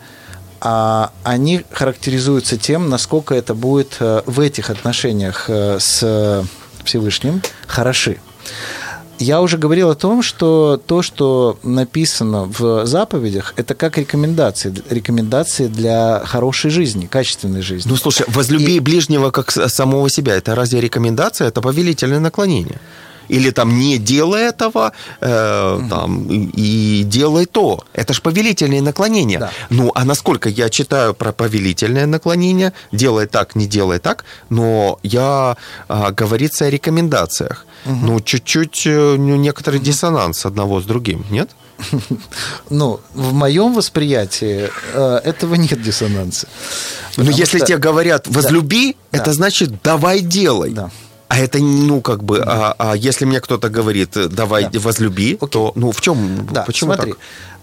а, 0.66 1.12
они 1.24 1.66
характеризуются 1.72 2.58
тем, 2.58 2.90
насколько 2.90 3.36
это 3.36 3.54
будет 3.54 3.98
э, 4.00 4.22
в 4.26 4.40
этих 4.40 4.70
отношениях 4.70 5.50
э, 5.50 5.78
с 5.78 6.46
Всевышним 6.86 7.42
хороши. 7.68 8.20
Я 9.24 9.42
уже 9.42 9.58
говорил 9.58 9.90
о 9.90 9.96
том, 9.96 10.22
что 10.22 10.82
то, 10.86 11.02
что 11.02 11.58
написано 11.64 12.44
в 12.44 12.86
заповедях, 12.86 13.54
это 13.56 13.74
как 13.74 13.98
рекомендации, 13.98 14.74
рекомендации 14.90 15.68
для 15.68 16.22
хорошей 16.26 16.72
жизни, 16.72 17.06
качественной 17.06 17.62
жизни. 17.62 17.90
Ну, 17.90 17.96
слушай, 17.96 18.26
возлюби 18.28 18.76
И... 18.76 18.80
ближнего 18.80 19.32
как 19.32 19.52
самого 19.52 20.10
себя. 20.10 20.36
Это 20.36 20.56
разве 20.56 20.82
рекомендация? 20.82 21.48
Это 21.48 21.62
повелительное 21.62 22.20
наклонение 22.20 22.80
или 23.30 23.52
там 23.52 23.80
не 23.80 23.98
делай 23.98 24.42
этого, 24.42 24.92
э, 25.22 25.80
там, 25.90 26.28
и, 26.30 27.04
делай 27.06 27.46
то. 27.46 27.80
Это 27.94 28.14
же 28.14 28.22
повелительные 28.22 28.82
наклонения. 28.82 29.40
Да. 29.40 29.52
Ну, 29.70 29.92
а 29.96 30.06
насколько 30.06 30.50
я 30.50 30.70
читаю 30.70 31.14
про 31.14 31.32
повелительное 31.32 32.06
наклонение, 32.06 32.74
делай 32.92 33.28
так, 33.28 33.56
не 33.56 33.66
делай 33.66 34.00
так, 34.00 34.26
но 34.50 35.00
я 35.04 35.56
а, 35.88 36.12
говорится 36.12 36.66
о 36.66 36.70
рекомендациях. 36.70 37.66
Угу. 37.86 37.96
Ну, 38.02 38.20
чуть-чуть 38.22 38.84
э, 38.86 39.16
ну, 39.18 39.36
некоторый 39.36 39.78
угу. 39.78 39.86
диссонанс 39.86 40.46
одного 40.46 40.82
с 40.82 40.86
другим, 40.86 41.26
нет? 41.30 41.50
Ну, 42.70 43.00
в 43.14 43.34
моем 43.34 43.74
восприятии 43.74 44.70
э, 44.94 45.22
этого 45.24 45.56
нет 45.56 45.82
диссонанса. 45.82 46.48
Но 47.18 47.30
если 47.30 47.58
что... 47.58 47.68
тебе 47.68 47.78
говорят 47.78 48.28
возлюби, 48.28 48.96
да. 49.12 49.20
это 49.20 49.34
значит 49.34 49.82
давай 49.84 50.22
делай. 50.22 50.72
Да. 50.72 50.92
А 51.28 51.40
это, 51.40 51.58
ну, 51.58 52.02
как 52.02 52.24
бы, 52.24 52.38
да. 52.40 52.76
а, 52.78 52.92
а 52.92 52.96
если 52.96 53.26
мне 53.26 53.42
кто-то 53.42 53.70
говорит, 53.70 54.12
давай 54.30 54.70
да. 54.70 54.80
возлюби, 54.80 55.38
Окей. 55.42 55.50
то, 55.50 55.72
ну, 55.76 55.92
в 55.92 56.00
чем, 56.00 56.48
да, 56.52 56.62
почему 56.62 56.94
смотри, 56.94 57.14
так? 57.14 57.22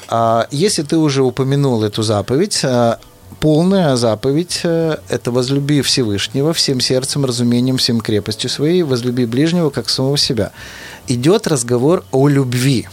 А, 0.09 0.48
если 0.50 0.83
ты 0.83 0.96
уже 0.96 1.22
упомянул 1.22 1.85
эту 1.85 2.02
заповедь, 2.02 2.61
а, 2.64 2.98
полная 3.40 3.96
заповедь 3.96 4.61
э,– 4.64 4.98
это 5.09 5.31
возлюби 5.31 5.81
Всевышнего 5.81 6.53
всем 6.53 6.81
сердцем, 6.81 7.24
разумением, 7.24 7.79
всем 7.79 8.00
крепостью 8.00 8.50
своей, 8.50 8.83
возлюби 8.83 9.24
ближнего, 9.26 9.70
как 9.70 9.88
самого 9.88 10.18
себя. 10.18 10.53
Идет 11.09 11.46
разговор 11.46 12.05
о 12.12 12.29
любви. 12.29 12.88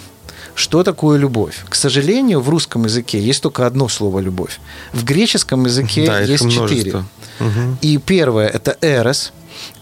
Что 0.56 0.84
такое 0.84 1.20
любовь? 1.20 1.64
К 1.70 1.76
сожалению, 1.76 2.40
в 2.40 2.50
русском 2.50 2.86
языке 2.86 3.20
есть 3.20 3.44
только 3.44 3.68
одно 3.68 3.88
слово 3.88 4.22
«любовь». 4.22 4.60
В 4.92 5.04
греческом 5.04 5.66
языке 5.66 6.08
да, 6.08 6.20
есть 6.22 6.50
четыре. 6.50 7.04
Угу. 7.40 7.78
И 7.82 7.98
первое– 8.00 8.48
это 8.54 8.76
«эрос», 8.82 9.34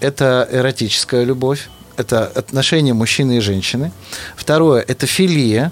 это 0.02 0.48
эротическая 0.52 1.24
любовь, 1.24 1.70
это 1.96 2.26
отношения 2.26 2.94
мужчины 2.94 3.38
и 3.38 3.40
женщины. 3.40 3.92
Второе– 4.36 4.84
это 4.88 5.08
филия, 5.08 5.72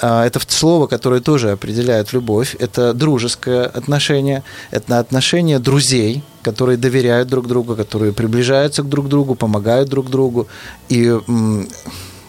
это 0.00 0.40
слово, 0.48 0.86
которое 0.86 1.20
тоже 1.20 1.50
определяет 1.50 2.12
любовь. 2.12 2.56
Это 2.58 2.94
дружеское 2.94 3.64
отношение, 3.64 4.42
это 4.70 4.98
отношение 4.98 5.58
друзей, 5.58 6.22
которые 6.42 6.78
доверяют 6.78 7.28
друг 7.28 7.46
другу, 7.46 7.76
которые 7.76 8.12
приближаются 8.12 8.82
к 8.82 8.88
друг 8.88 9.08
другу, 9.08 9.34
помогают 9.34 9.88
друг 9.88 10.08
другу 10.10 10.48
и 10.88 11.14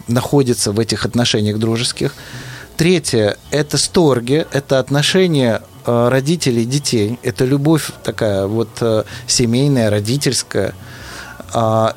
находятся 0.07 0.71
в 0.71 0.79
этих 0.79 1.05
отношениях 1.05 1.57
дружеских. 1.57 2.13
Третье– 2.77 3.37
это 3.51 3.77
сторги, 3.77 4.45
это 4.51 4.79
отношения 4.79 5.61
а, 5.85 6.09
родителей 6.09 6.63
и 6.63 6.65
детей. 6.65 7.19
Это 7.21 7.45
любовь 7.45 7.91
такая 8.03 8.47
вот 8.47 8.69
а, 8.81 9.05
семейная, 9.27 9.89
родительская– 9.89 10.73
а, 10.85 10.90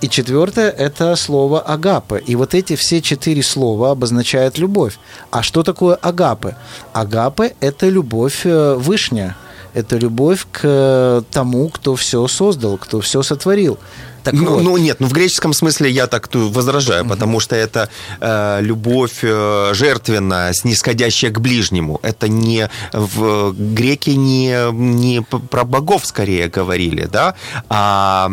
и 0.01 0.09
четвертое– 0.09 0.71
это 0.79 1.15
слово 1.17 1.61
«агапы». 1.61 2.23
И 2.27 2.35
вот 2.37 2.55
эти 2.55 2.75
все 2.77 3.01
четыре 3.01 3.43
слова 3.43 3.93
обозначают 3.93 4.59
любовь. 4.59 4.99
А 5.31 5.43
что 5.43 5.63
такое 5.63 5.95
агапы? 5.95 6.57
Агапы– 6.93 7.53
это 7.61 7.89
любовь 7.89 8.41
э, 8.45 8.75
вышняя. 8.75 9.37
Это 9.75 9.97
любовь 9.97 10.47
к 10.53 11.25
тому, 11.31 11.69
кто 11.69 11.95
все 11.97 12.27
создал, 12.29 12.79
кто 12.79 13.01
все 13.01 13.23
сотворил. 13.23 13.79
Так 14.25 14.35
ну, 14.35 14.55
вот. 14.55 14.63
ну 14.63 14.77
нет, 14.79 15.01
ну 15.01 15.07
в 15.07 15.13
греческом 15.13 15.53
смысле 15.53 15.91
я 15.91 16.07
так 16.07 16.29
возражаю, 16.33 17.05
потому 17.05 17.41
что 17.41 17.55
это 17.55 17.91
э, 18.21 18.59
любовь 18.63 19.19
э, 19.23 19.71
жертвенная, 19.75 20.53
снисходящая 20.55 21.31
к 21.31 21.41
ближнему. 21.41 22.01
Это 22.03 22.27
не 22.29 22.71
в 22.93 23.53
греки 23.53 24.11
не, 24.11 24.73
не 24.73 25.21
про 25.21 25.65
богов 25.65 26.07
скорее 26.07 26.49
говорили, 26.49 27.05
да, 27.05 27.35
а 27.69 28.31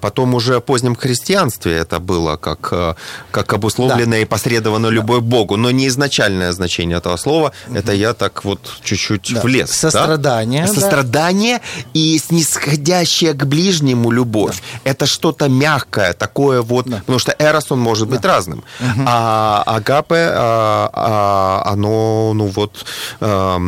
потом 0.00 0.34
уже 0.34 0.58
в 0.58 0.62
позднем 0.62 0.96
христианстве 0.96 1.76
это 1.76 2.00
было 2.00 2.36
как, 2.36 2.68
э, 2.72 2.94
как 3.30 3.52
обусловлено 3.52 4.12
да. 4.12 4.18
и 4.18 4.24
посредовано 4.24 4.88
да. 4.88 4.94
любовь 4.94 5.22
Богу, 5.22 5.56
но 5.56 5.70
не 5.70 5.88
изначальное 5.88 6.52
значение 6.52 6.96
этого 6.96 7.16
слова, 7.16 7.52
угу. 7.68 7.76
это 7.76 7.92
я 7.92 8.14
так 8.14 8.44
вот 8.44 8.60
чуть-чуть 8.82 9.34
да. 9.34 9.40
влез. 9.42 9.70
Сострадание. 9.70 10.66
Да? 10.66 10.72
Сострадание 10.72 11.58
да. 11.58 11.90
и 11.92 12.18
снисходящая 12.18 13.34
к 13.34 13.46
ближнему 13.46 14.10
любовь. 14.10 14.56
Да. 14.84 14.90
Это 14.90 15.06
что-то 15.10 15.48
мягкое, 15.48 16.12
такое 16.12 16.62
вот, 16.62 16.86
да. 16.86 16.98
потому 16.98 17.18
что 17.18 17.34
эрос, 17.38 17.70
он 17.70 17.80
может 17.80 18.08
да. 18.08 18.16
быть 18.16 18.24
разным. 18.24 18.64
Угу. 18.80 19.04
А 19.06 19.62
агапе, 19.66 20.30
а, 20.32 20.90
а, 20.92 21.72
оно, 21.72 22.32
ну 22.34 22.46
вот, 22.46 22.84
а, 23.20 23.60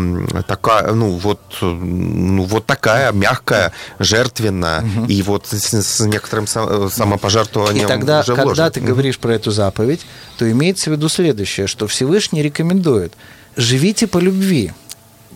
такая, 0.47 0.93
ну 0.93 1.11
вот, 1.17 1.41
ну 1.61 2.45
вот 2.45 2.67
такая 2.67 3.13
мягкая, 3.13 3.73
жертвенная, 3.99 4.83
угу. 4.83 5.07
и 5.07 5.23
вот 5.23 5.47
с, 5.47 5.75
с 5.75 6.01
некоторым 6.01 6.47
самопожертвованием 6.47 7.87
И 7.87 7.89
тогда, 7.89 8.21
уже 8.21 8.35
когда 8.35 8.45
вложен. 8.45 8.73
ты 8.73 8.81
говоришь 8.81 9.19
про 9.19 9.35
эту 9.35 9.51
заповедь, 9.51 10.01
то 10.39 10.51
имеется 10.51 10.91
в 10.91 10.93
виду 10.93 11.09
следующее, 11.09 11.67
что 11.67 11.87
Всевышний 11.87 12.43
рекомендует, 12.43 13.15
живите 13.57 14.07
по 14.07 14.19
любви, 14.19 14.73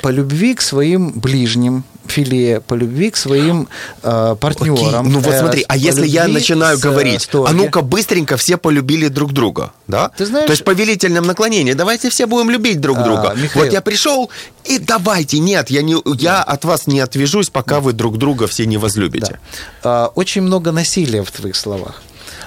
по 0.01 0.09
любви 0.09 0.55
к 0.55 0.61
своим 0.61 1.13
ближним, 1.13 1.85
филе, 2.11 2.61
по 2.61 2.75
любви 2.75 3.11
к 3.11 3.17
своим 3.17 3.69
э, 4.03 4.37
партнерам. 4.41 5.07
Окей. 5.07 5.13
Ну 5.13 5.21
вот 5.21 5.35
смотри, 5.35 5.65
а 5.69 5.77
если 5.77 6.07
я 6.07 6.29
начинаю 6.29 6.77
э, 6.77 6.81
говорить, 6.81 7.23
сторги. 7.23 7.51
а 7.51 7.55
ну-ка 7.55 7.83
быстренько 7.83 8.37
все 8.37 8.57
полюбили 8.57 9.09
друг 9.09 9.33
друга, 9.33 9.73
да? 9.87 10.11
Ты 10.17 10.27
знаешь, 10.27 10.47
То 10.47 10.53
есть 10.53 10.65
повелительном 10.65 11.27
наклонении, 11.27 11.73
давайте 11.73 12.11
все 12.11 12.27
будем 12.27 12.51
любить 12.51 12.81
друг 12.81 12.99
а, 12.99 13.05
друга. 13.05 13.35
Михаил. 13.37 13.65
Вот 13.65 13.73
я 13.73 13.81
пришел 13.81 14.31
и 14.65 14.79
давайте, 14.79 15.39
нет, 15.39 15.71
я 15.71 15.83
не, 15.83 15.97
я 16.19 16.43
от 16.43 16.65
вас 16.65 16.87
не 16.87 17.01
отвяжусь, 17.01 17.51
пока 17.51 17.81
вы 17.81 17.93
друг 17.93 18.19
друга 18.19 18.47
все 18.47 18.67
не 18.67 18.77
возлюбите. 18.77 19.39
Да. 19.83 20.07
А, 20.07 20.07
очень 20.15 20.43
много 20.43 20.73
насилия 20.73 21.23
в 21.23 21.31
твоих 21.31 21.57
словах. 21.57 22.03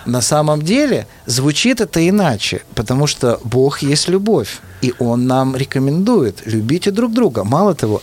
На 0.06 0.22
самом 0.22 0.62
деле 0.62 1.08
звучит 1.26 1.82
это 1.82 2.08
иначе, 2.08 2.62
потому 2.76 3.08
что 3.08 3.40
Бог 3.44 3.82
есть 3.82 4.08
любовь, 4.08 4.60
и 4.82 4.94
Он 5.00 5.28
нам 5.28 5.56
рекомендует 5.56 6.42
любите 6.46 6.92
друг 6.92 7.14
друга. 7.14 7.44
Мало 7.44 7.76
того, 7.76 8.02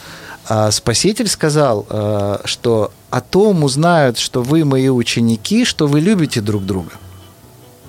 Спаситель 0.71 1.27
сказал, 1.29 1.87
а, 1.89 2.41
что 2.45 2.93
о 3.11 3.21
том 3.21 3.65
узнают, 3.65 4.19
что 4.19 4.43
вы 4.43 4.65
мои 4.65 4.89
ученики, 4.89 5.65
что 5.65 5.89
вы 5.89 6.01
любите 6.01 6.41
друг 6.41 6.65
друга. 6.65 6.93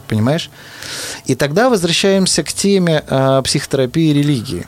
Понимаешь? 0.07 0.49
И 1.25 1.35
тогда 1.35 1.69
возвращаемся 1.69 2.43
к 2.43 2.51
теме 2.51 3.03
а, 3.07 3.41
психотерапии 3.43 4.09
и 4.09 4.13
религии. 4.13 4.67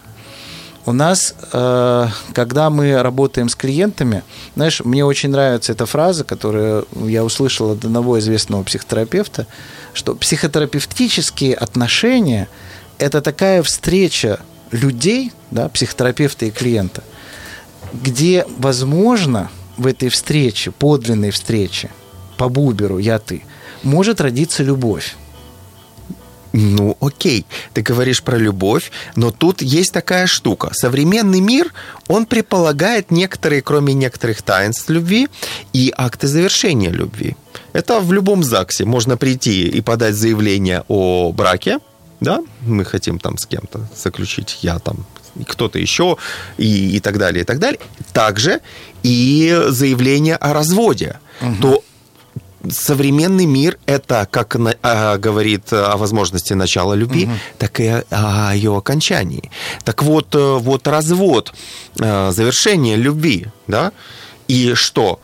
У 0.86 0.92
нас, 0.92 1.36
когда 1.52 2.70
мы 2.72 3.00
работаем 3.04 3.48
с 3.48 3.54
клиентами, 3.54 4.24
знаешь, 4.56 4.82
мне 4.84 5.06
очень 5.06 5.30
нравится 5.30 5.74
эта 5.74 5.86
фраза, 5.86 6.24
которую 6.24 6.88
я 7.06 7.24
услышал 7.24 7.74
от 7.74 7.86
одного 7.86 8.18
известного 8.18 8.64
психотерапевта, 8.64 9.46
что 9.94 10.16
психотерапевтические 10.16 11.54
отношения– 11.54 12.48
это 12.98 13.22
такая 13.22 13.62
встреча 13.62 14.40
людей, 14.72 15.32
да, 15.52 15.70
психотерапевта 15.70 16.46
и 16.46 16.52
клиента– 16.52 17.04
где, 17.94 18.46
возможно, 18.58 19.50
в 19.78 19.88
этой 19.88 20.10
встрече, 20.10 20.72
подлинной 20.72 21.32
встрече, 21.32 21.90
по 22.38 22.50
Буберу, 22.50 22.98
я 22.98 23.20
ты, 23.20 23.44
может 23.84 24.22
родиться 24.22 24.64
любовь. 24.64 25.16
Ну, 26.52 26.98
окей, 27.00 27.46
ты 27.74 27.82
говоришь 27.82 28.24
про 28.24 28.38
любовь, 28.38 28.92
но 29.16 29.32
тут 29.32 29.62
есть 29.62 29.94
такая 29.94 30.26
штука. 30.26 30.72
Современный 30.74 31.42
мир, 31.42 31.72
он 32.08 32.26
предполагает 32.26 33.12
некоторые, 33.12 33.62
кроме 33.62 33.94
некоторых 33.94 34.42
таинств 34.42 34.90
любви, 34.90 35.28
и 35.74 35.94
акты 35.96 36.28
завершения 36.28 36.90
любви. 36.90 37.36
Это 37.74 38.00
в 38.00 38.12
любом 38.12 38.44
ЗАГСе. 38.44 38.86
Можно 38.86 39.16
прийти 39.16 39.68
и 39.68 39.82
подать 39.82 40.16
заявление 40.16 40.84
о 40.88 41.32
браке, 41.32 41.80
да, 42.20 42.40
мы 42.62 42.84
хотим 42.84 43.20
там 43.20 43.38
с 43.38 43.46
кем-то 43.46 43.88
заключить, 43.96 44.60
я 44.62 44.80
там 44.80 45.06
кто-то 45.48 45.80
еще 45.80 46.18
и, 46.58 46.96
и 46.96 47.00
так 47.00 47.18
далее, 47.18 47.44
и 47.44 47.46
так 47.46 47.60
далее. 47.60 47.80
Также 48.14 48.62
и 49.04 49.58
заявление 49.68 50.36
о 50.36 50.54
разводе. 50.54 51.20
Угу. 51.42 51.56
То 51.62 51.84
современный 52.70 53.46
мир 53.46 53.78
это 53.86 54.28
как 54.30 54.56
а, 54.82 55.18
говорит 55.18 55.72
о 55.72 55.96
возможности 55.98 56.54
начала 56.54 56.94
любви, 56.94 57.26
угу. 57.26 57.34
так 57.58 57.80
и 57.80 57.88
о, 57.88 58.04
о 58.10 58.54
ее 58.54 58.76
окончании. 58.76 59.52
Так 59.86 60.04
вот, 60.04 60.36
э, 60.36 60.58
вот 60.58 60.88
развод, 60.88 61.54
э, 62.00 62.32
завершение 62.32 62.98
любви, 62.98 63.48
да, 63.68 63.92
и 64.48 64.74
что? 64.74 65.20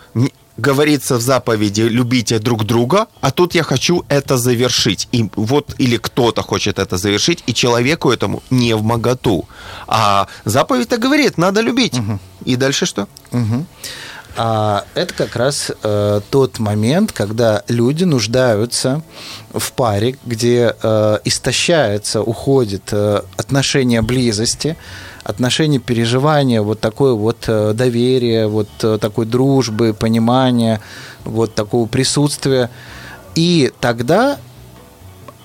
Говорится 0.57 1.15
в 1.15 1.21
заповеди 1.21 1.81
«любите 1.81 2.39
друг 2.39 2.65
друга», 2.65 3.07
а 3.21 3.31
тут 3.31 3.55
я 3.55 3.63
хочу 3.63 4.03
это 4.09 4.37
завершить. 4.37 5.07
И 5.11 5.29
вот 5.35 5.75
или 5.77 5.97
кто-то 5.97 6.41
хочет 6.41 6.79
это 6.79 6.97
завершить, 6.97 7.43
и 7.47 7.53
человеку 7.53 8.11
этому 8.11 8.41
не 8.49 8.75
в 8.75 8.83
моготу. 8.83 9.45
А 9.87 10.27
заповедь-то 10.45 10.97
говорит, 10.97 11.37
надо 11.37 11.61
любить. 11.61 11.97
Угу. 11.97 12.19
И 12.45 12.55
дальше 12.55 12.85
что? 12.85 13.07
Угу. 13.31 13.65
А 14.37 14.83
это 14.95 15.13
как 15.13 15.35
раз 15.35 15.71
э, 15.81 16.21
тот 16.29 16.59
момент, 16.59 17.13
когда 17.13 17.63
люди 17.69 18.03
нуждаются 18.03 19.01
в 19.53 19.71
паре, 19.71 20.17
где 20.25 20.75
э, 20.81 21.19
истощается, 21.23 22.21
уходит 22.21 22.89
э, 22.91 23.21
отношение 23.37 24.01
близости, 24.01 24.75
отношение 25.25 25.79
переживания, 25.79 26.61
вот 26.61 26.79
такое 26.79 27.13
вот 27.13 27.45
э, 27.47 27.73
доверие, 27.73 28.47
вот 28.47 28.69
э, 28.83 28.99
такой 29.01 29.25
дружбы, 29.25 29.93
понимания, 29.93 30.79
вот 31.23 31.55
такого 31.55 31.87
присутствия. 31.87 32.69
И 33.33 33.71
тогда 33.79 34.37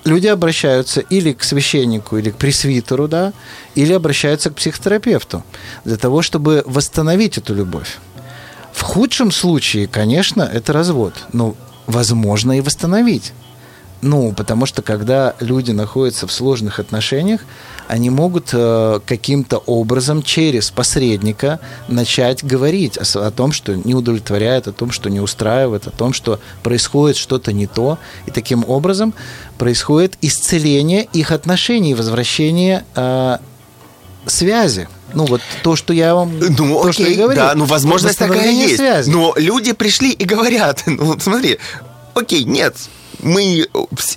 люди 0.05 0.27
обращаются 0.27 1.01
или 1.01 1.33
к 1.33 1.43
священнику, 1.43 2.17
или 2.17 2.29
к 2.29 2.37
пресвитеру, 2.37 3.07
да, 3.07 3.33
или 3.73 3.91
обращаются 3.91 4.51
к 4.51 4.55
психотерапевту 4.55 5.43
для 5.83 5.97
того, 5.97 6.21
чтобы 6.21 6.63
восстановить 6.67 7.39
эту 7.39 7.55
любовь. 7.55 7.97
В 8.71 8.83
худшем 8.83 9.31
случае, 9.31 9.87
конечно, 9.87 10.43
это 10.43 10.73
развод, 10.73 11.15
но 11.33 11.55
возможно 11.87 12.51
и 12.51 12.61
восстановить. 12.61 13.33
Ну, 14.01 14.33
потому 14.33 14.65
что 14.65 14.81
когда 14.81 15.35
люди 15.39 15.71
находятся 15.71 16.25
в 16.25 16.31
сложных 16.31 16.79
отношениях, 16.79 17.41
они 17.87 18.09
могут 18.09 18.49
э, 18.53 18.99
каким-то 19.05 19.57
образом 19.57 20.23
через 20.23 20.71
посредника 20.71 21.59
начать 21.87 22.43
говорить 22.43 22.97
о, 22.97 23.27
о 23.27 23.31
том, 23.31 23.51
что 23.51 23.75
не 23.75 23.93
удовлетворяет, 23.93 24.67
о 24.67 24.71
том, 24.71 24.91
что 24.91 25.09
не 25.09 25.19
устраивает, 25.19 25.87
о 25.87 25.91
том, 25.91 26.13
что 26.13 26.39
происходит 26.63 27.17
что-то 27.17 27.53
не 27.53 27.67
то. 27.67 27.99
И 28.25 28.31
таким 28.31 28.65
образом 28.67 29.13
происходит 29.57 30.17
исцеление 30.21 31.07
их 31.13 31.31
отношений, 31.31 31.93
возвращение 31.93 32.85
э, 32.95 33.37
связи. 34.25 34.87
Ну, 35.13 35.25
вот 35.25 35.41
то, 35.61 35.75
что 35.75 35.93
я 35.93 36.15
вам 36.15 36.39
ну, 36.39 36.55
то, 36.55 36.81
окей, 36.87 36.93
что 36.93 37.03
я 37.03 37.17
говорю. 37.17 37.39
Да, 37.39 37.53
ну, 37.55 37.65
возможность 37.65 38.17
такая 38.17 38.51
есть. 38.51 38.77
Связи. 38.77 39.09
Но 39.09 39.33
люди 39.37 39.73
пришли 39.73 40.11
и 40.11 40.25
говорят, 40.25 40.83
ну, 40.85 41.19
смотри, 41.19 41.59
окей, 42.13 42.45
нет, 42.45 42.75
мы 43.21 43.67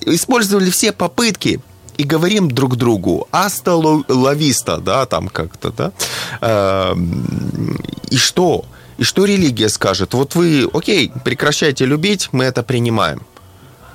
использовали 0.07 0.71
все 0.71 0.93
попытки 0.93 1.61
и 1.97 2.05
говорим 2.05 2.51
друг 2.51 2.77
другу 2.77 3.29
«аста 3.31 3.75
лависта», 3.77 4.79
да, 4.79 5.07
там 5.07 5.29
как-то, 5.29 5.71
да. 5.71 5.93
Эм, 6.40 7.79
и 8.11 8.17
что? 8.17 8.64
И 8.99 9.05
что 9.05 9.25
религия 9.25 9.69
скажет? 9.69 10.14
Вот 10.14 10.35
вы, 10.35 10.69
окей, 10.73 11.12
прекращайте 11.25 11.85
любить, 11.85 12.29
мы 12.33 12.45
это 12.45 12.62
принимаем. 12.62 13.23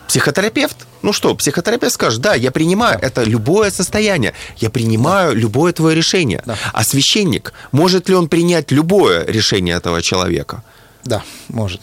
Психотерапевт? 0.08 0.88
Ну 1.02 1.13
что, 1.13 1.36
психотерапевт 1.36 1.93
скажет, 1.93 2.22
да, 2.22 2.34
я 2.34 2.52
принимаю, 2.52 2.98
да. 3.00 3.08
это 3.08 3.24
любое 3.24 3.69
состояние, 3.69 4.34
я 4.58 4.69
принимаю 4.69 5.34
да. 5.34 5.39
любое 5.39 5.72
твое 5.72 5.95
решение. 5.95 6.41
Да. 6.45 6.58
А 6.74 6.84
священник, 6.84 7.54
может 7.72 8.10
ли 8.10 8.15
он 8.15 8.28
принять 8.28 8.72
любое 8.72 9.26
решение 9.26 9.76
этого 9.76 10.02
человека? 10.02 10.63
Да, 11.04 11.24
может. 11.50 11.82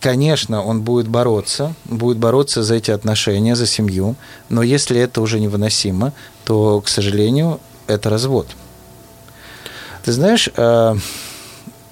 Конечно, 0.00 0.62
он 0.62 0.82
будет 0.82 1.08
бороться, 1.08 1.74
будет 1.84 2.18
бороться 2.18 2.62
за 2.62 2.76
эти 2.76 2.92
отношения, 2.92 3.56
за 3.56 3.66
семью, 3.66 4.14
но 4.48 4.62
если 4.62 5.00
это 5.00 5.20
уже 5.20 5.40
невыносимо, 5.40 6.12
то, 6.44 6.80
к 6.80 6.88
сожалению, 6.88 7.58
это 7.88 8.08
развод. 8.08 8.46
Ты 10.04 10.12
знаешь, 10.12 10.48
э, 10.56 10.96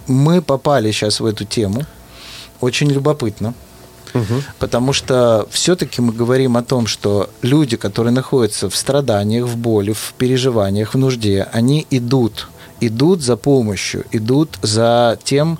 мы 0.06 0.40
попали 0.40 0.92
сейчас 0.92 1.18
в 1.18 1.26
эту 1.26 1.44
тему, 1.44 1.84
очень 2.60 2.88
любопытно, 2.90 3.54
угу. 4.14 4.42
потому 4.60 4.92
что 4.92 5.46
все-таки 5.50 6.00
мы 6.00 6.12
говорим 6.12 6.56
о 6.56 6.62
том, 6.62 6.86
что 6.86 7.28
люди, 7.42 7.76
которые 7.76 8.12
находятся 8.12 8.70
в 8.70 8.76
страданиях, 8.76 9.46
в 9.46 9.56
боли, 9.56 9.92
в 9.92 10.14
переживаниях, 10.16 10.94
в 10.94 10.98
нужде, 10.98 11.48
они 11.52 11.86
идут, 11.90 12.48
идут 12.80 13.20
за 13.22 13.36
помощью, 13.36 14.04
идут 14.12 14.58
за 14.62 15.18
тем, 15.24 15.58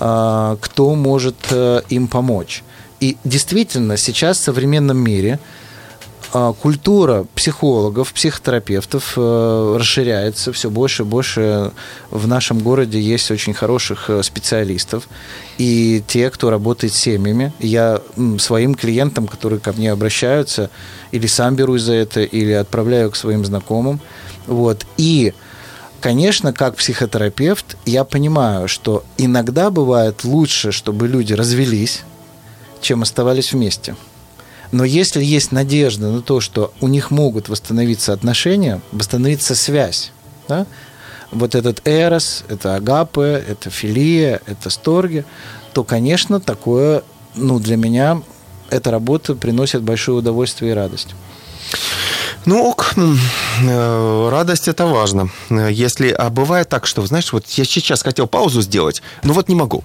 кто 0.00 0.94
может 0.94 1.36
э, 1.50 1.82
им 1.90 2.08
помочь. 2.08 2.64
И 3.00 3.16
действительно, 3.24 3.96
сейчас 3.96 4.38
в 4.38 4.44
современном 4.44 4.96
мире 4.96 5.38
а, 6.32 6.52
культура 6.52 7.26
психологов, 7.34 8.12
психотерапевтов 8.12 9.14
э, 9.16 9.76
расширяется 9.78 10.52
все 10.52 10.70
больше 10.70 11.02
и 11.02 11.06
больше. 11.06 11.72
В 12.10 12.28
нашем 12.28 12.60
городе 12.60 13.00
есть 13.00 13.30
очень 13.32 13.52
хороших 13.52 14.08
э, 14.08 14.22
специалистов. 14.22 15.08
И 15.58 16.02
те, 16.06 16.30
кто 16.30 16.50
работает 16.50 16.92
с 16.92 16.98
семьями, 16.98 17.52
я 17.58 18.00
своим 18.38 18.76
клиентам, 18.76 19.26
которые 19.26 19.58
ко 19.58 19.72
мне 19.72 19.90
обращаются, 19.90 20.70
или 21.10 21.26
сам 21.26 21.56
берусь 21.56 21.82
за 21.82 21.94
это, 21.94 22.20
или 22.20 22.52
отправляю 22.52 23.10
к 23.10 23.16
своим 23.16 23.44
знакомым. 23.44 24.00
Вот. 24.46 24.86
И 24.96 25.34
Конечно, 26.00 26.54
как 26.54 26.76
психотерапевт, 26.76 27.76
я 27.84 28.04
понимаю, 28.04 28.68
что 28.68 29.04
иногда 29.18 29.70
бывает 29.70 30.24
лучше, 30.24 30.72
чтобы 30.72 31.06
люди 31.06 31.34
развелись, 31.34 32.02
чем 32.80 33.02
оставались 33.02 33.52
вместе. 33.52 33.96
Но 34.72 34.84
если 34.84 35.22
есть 35.22 35.52
надежда 35.52 36.10
на 36.10 36.22
то, 36.22 36.40
что 36.40 36.72
у 36.80 36.88
них 36.88 37.10
могут 37.10 37.48
восстановиться 37.48 38.14
отношения, 38.14 38.80
восстановиться 38.92 39.54
связь, 39.54 40.12
да? 40.48 40.66
вот 41.32 41.54
этот 41.54 41.86
эрос, 41.86 42.44
это 42.48 42.76
агапы, 42.76 43.44
это 43.46 43.68
филия, 43.68 44.40
это 44.46 44.70
сторги, 44.70 45.24
то, 45.74 45.84
конечно, 45.84 46.40
такое, 46.40 47.02
ну, 47.34 47.58
для 47.58 47.76
меня 47.76 48.22
эта 48.70 48.90
работа 48.90 49.34
приносит 49.34 49.82
большое 49.82 50.18
удовольствие 50.18 50.72
и 50.72 50.74
радость. 50.74 51.08
Ну, 52.46 52.64
ок, 52.64 52.94
э, 52.96 54.28
радость 54.30 54.68
это 54.68 54.86
важно. 54.86 55.30
Если, 55.50 56.08
а 56.08 56.30
бывает 56.30 56.68
так, 56.68 56.86
что, 56.86 57.04
знаешь, 57.06 57.32
вот 57.32 57.46
я 57.50 57.64
сейчас 57.64 58.02
хотел 58.02 58.26
паузу 58.26 58.62
сделать, 58.62 59.02
но 59.22 59.32
вот 59.32 59.48
не 59.48 59.54
могу. 59.54 59.84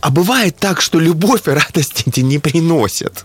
А 0.00 0.10
бывает 0.10 0.56
так, 0.58 0.80
что 0.80 0.98
любовь 0.98 1.46
и 1.46 1.50
радость 1.50 2.04
эти 2.06 2.20
не 2.20 2.38
приносят. 2.38 3.24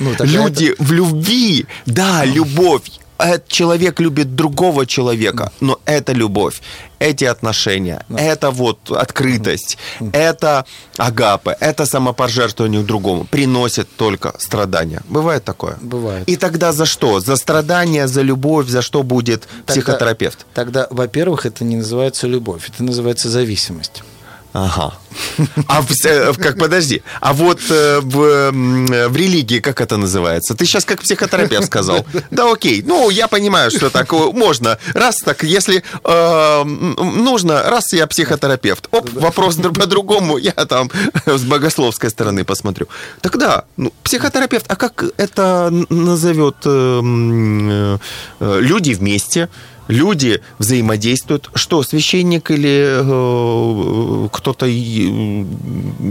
Ну, 0.00 0.14
Люди 0.20 0.72
это... 0.72 0.82
в 0.82 0.92
любви, 0.92 1.66
да, 1.86 2.24
любовь 2.24 2.90
человек 3.48 4.00
любит 4.00 4.34
другого 4.34 4.86
человека, 4.86 5.52
но 5.60 5.78
это 5.84 6.12
любовь, 6.12 6.60
эти 6.98 7.24
отношения, 7.24 8.04
да. 8.08 8.18
это 8.18 8.50
вот 8.50 8.90
открытость, 8.90 9.78
mm 10.00 10.10
это 10.12 10.64
агапы, 10.96 11.56
это 11.60 11.86
самопожертвование 11.86 12.82
другому 12.82 13.24
приносит 13.24 13.88
только 13.96 14.34
страдания. 14.38 15.00
Бывает 15.08 15.44
такое? 15.44 15.76
Бывает. 15.80 16.28
И 16.28 16.36
тогда 16.36 16.72
за 16.72 16.86
что? 16.86 17.20
За 17.20 17.36
страдания, 17.36 18.06
за 18.06 18.22
любовь, 18.22 18.68
за 18.68 18.82
что 18.82 19.02
будет 19.02 19.42
тогда, 19.42 19.72
психотерапевт? 19.72 20.46
Тогда, 20.54 20.86
во-первых, 20.90 21.46
это 21.46 21.64
не 21.64 21.76
называется 21.76 22.26
любовь, 22.26 22.68
это 22.68 22.84
называется 22.84 23.28
зависимость. 23.28 24.02
Ага. 24.54 24.92
А 25.66 25.82
в, 25.82 25.90
э, 26.04 26.32
как, 26.34 26.58
подожди, 26.58 27.02
а 27.20 27.32
вот 27.32 27.60
э, 27.70 27.98
в, 28.00 28.52
в 29.08 29.16
религии 29.16 29.58
как 29.58 29.80
это 29.80 29.96
называется? 29.96 30.54
Ты 30.54 30.64
сейчас 30.64 30.84
как 30.84 31.02
психотерапевт 31.02 31.66
сказал. 31.66 32.06
Да 32.30 32.52
окей, 32.52 32.80
ну 32.86 33.10
я 33.10 33.26
понимаю, 33.26 33.72
что 33.72 33.90
так 33.90 34.12
можно. 34.12 34.78
Раз 34.94 35.16
так, 35.16 35.42
если 35.42 35.82
э, 36.04 36.64
нужно, 36.64 37.64
раз 37.64 37.92
я 37.92 38.06
психотерапевт, 38.06 38.86
оп, 38.92 39.10
вопрос 39.14 39.56
по-другому, 39.56 40.38
я 40.38 40.52
там 40.52 40.88
с 41.26 41.42
богословской 41.42 42.10
стороны 42.10 42.44
посмотрю. 42.44 42.86
Тогда, 43.22 43.64
ну, 43.76 43.92
психотерапевт, 44.04 44.66
а 44.68 44.76
как 44.76 45.04
это 45.16 45.68
назовет 45.90 46.56
э, 46.64 47.00
э, 48.40 48.60
люди 48.60 48.92
вместе? 48.92 49.48
Люди 49.88 50.40
взаимодействуют. 50.58 51.50
Что, 51.54 51.82
священник 51.82 52.50
или 52.50 53.00
э, 53.00 54.28
кто-то 54.32 54.66
э, 54.66 55.44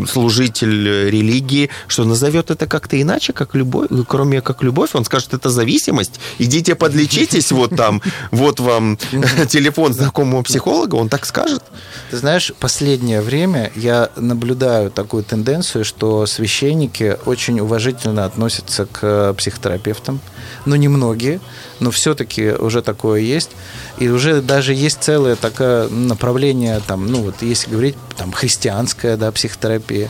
служитель 0.07 1.09
религии, 1.09 1.69
что 1.87 2.05
назовет 2.05 2.51
это 2.51 2.67
как-то 2.67 3.01
иначе, 3.01 3.33
как 3.33 3.55
любовь, 3.55 3.89
кроме 4.07 4.41
как 4.41 4.63
любовь, 4.63 4.91
он 4.93 5.05
скажет, 5.05 5.33
это 5.33 5.49
зависимость, 5.49 6.19
идите 6.39 6.75
подлечитесь, 6.75 7.51
вот 7.51 7.75
там, 7.75 8.01
вот 8.31 8.59
вам 8.59 8.97
телефон 9.47 9.93
знакомого 9.93 10.43
психолога, 10.43 10.95
он 10.95 11.09
так 11.09 11.25
скажет. 11.25 11.63
Ты 12.11 12.17
знаешь, 12.17 12.53
последнее 12.59 13.21
время 13.21 13.71
я 13.75 14.09
наблюдаю 14.15 14.91
такую 14.91 15.23
тенденцию, 15.23 15.85
что 15.85 16.25
священники 16.25 17.17
очень 17.25 17.59
уважительно 17.59 18.25
относятся 18.25 18.85
к 18.85 19.33
психотерапевтам, 19.33 20.19
но 20.65 20.75
не 20.75 20.87
многие, 20.87 21.39
но 21.79 21.91
все-таки 21.91 22.51
уже 22.51 22.81
такое 22.81 23.21
есть. 23.21 23.51
И 23.99 24.09
уже 24.09 24.41
даже 24.41 24.73
есть 24.73 25.03
целое 25.03 25.35
такое 25.35 25.87
направление, 25.89 26.81
там, 26.85 27.07
ну 27.07 27.23
вот 27.23 27.41
если 27.41 27.69
говорить, 27.69 27.95
там, 28.17 28.31
христианская, 28.31 29.17
да, 29.17 29.31
психотерапия. 29.31 30.09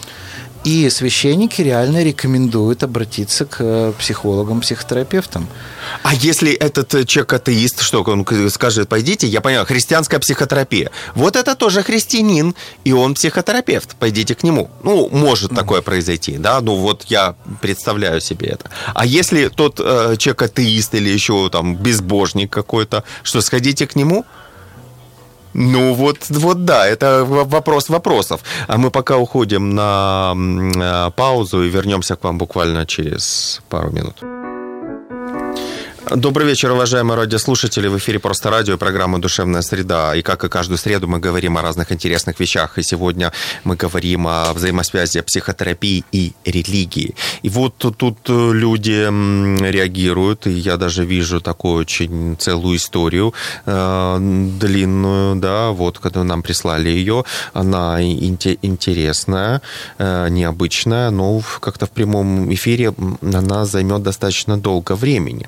И 0.63 0.89
священники 0.89 1.61
реально 1.61 2.03
рекомендуют 2.03 2.83
обратиться 2.83 3.45
к 3.45 3.57
э, 3.59 3.93
психологам, 3.99 4.61
психотерапевтам. 4.61 5.47
А 6.03 6.13
если 6.13 6.53
этот 6.53 6.93
э, 6.95 7.03
человек 7.05 7.33
атеист, 7.33 7.81
что 7.81 8.01
он 8.03 8.25
скажет, 8.49 8.87
пойдите, 8.87 9.27
я 9.27 9.41
понял, 9.41 9.65
христианская 9.65 10.19
психотерапия. 10.19 10.91
Вот 11.15 11.35
это 11.35 11.55
тоже 11.55 11.83
христианин, 11.83 12.55
и 12.85 12.93
он 12.93 13.13
психотерапевт, 13.13 13.95
пойдите 13.99 14.35
к 14.35 14.43
нему. 14.43 14.69
Ну, 14.83 15.09
может 15.09 15.51
mm. 15.51 15.55
такое 15.55 15.81
произойти, 15.81 16.37
да, 16.37 16.61
ну 16.61 16.75
вот 16.75 17.03
я 17.07 17.35
представляю 17.61 18.21
себе 18.21 18.47
это. 18.47 18.69
А 18.93 19.05
если 19.05 19.49
тот 19.49 19.81
э, 19.83 20.15
человек 20.17 20.43
атеист 20.43 20.95
или 20.95 21.09
еще 21.09 21.49
там 21.49 21.75
безбожник 21.75 22.49
какой-то, 22.51 23.03
что 23.23 23.41
сходите 23.41 23.85
к 23.85 23.97
нему, 23.97 24.25
ну 25.53 25.93
вот, 25.93 26.17
вот 26.29 26.65
да, 26.65 26.87
это 26.87 27.25
вопрос 27.25 27.89
вопросов. 27.89 28.41
А 28.67 28.77
мы 28.77 28.91
пока 28.91 29.17
уходим 29.17 29.75
на 29.75 30.33
э, 30.35 31.11
паузу 31.15 31.63
и 31.63 31.69
вернемся 31.69 32.15
к 32.15 32.23
вам 32.23 32.37
буквально 32.37 32.85
через 32.85 33.61
пару 33.69 33.91
минут. 33.91 34.32
Добрый 36.15 36.47
вечер, 36.47 36.71
уважаемые 36.71 37.17
радиослушатели. 37.17 37.87
В 37.87 37.97
эфире 37.97 38.19
«Просто 38.19 38.51
радио» 38.51 38.77
программа 38.77 39.19
«Душевная 39.19 39.63
среда». 39.63 40.15
И 40.15 40.21
как 40.21 40.43
и 40.43 40.47
каждую 40.47 40.77
среду 40.77 41.07
мы 41.07 41.19
говорим 41.19 41.57
о 41.57 41.63
разных 41.63 41.91
интересных 41.91 42.39
вещах. 42.39 42.77
И 42.77 42.83
сегодня 42.83 43.31
мы 43.63 43.75
говорим 43.75 44.27
о 44.27 44.53
взаимосвязи 44.53 45.21
психотерапии 45.21 46.05
и 46.11 46.33
религии. 46.45 47.15
И 47.41 47.49
вот 47.49 47.77
тут 47.77 48.29
люди 48.29 49.07
реагируют, 49.71 50.45
и 50.45 50.51
я 50.51 50.77
даже 50.77 51.03
вижу 51.03 51.41
такую 51.41 51.77
очень 51.77 52.37
целую 52.37 52.77
историю 52.77 53.33
э, 53.65 54.17
длинную, 54.59 55.37
да, 55.37 55.71
вот, 55.71 55.97
когда 55.97 56.23
нам 56.23 56.43
прислали 56.43 56.89
ее. 56.89 57.25
Она 57.53 58.03
интересная, 58.03 59.63
э, 59.97 60.29
необычная, 60.29 61.09
но 61.09 61.41
как-то 61.59 61.87
в 61.87 61.89
прямом 61.89 62.53
эфире 62.53 62.93
она 63.21 63.65
займет 63.65 64.03
достаточно 64.03 64.59
долго 64.59 64.95
времени 64.95 65.47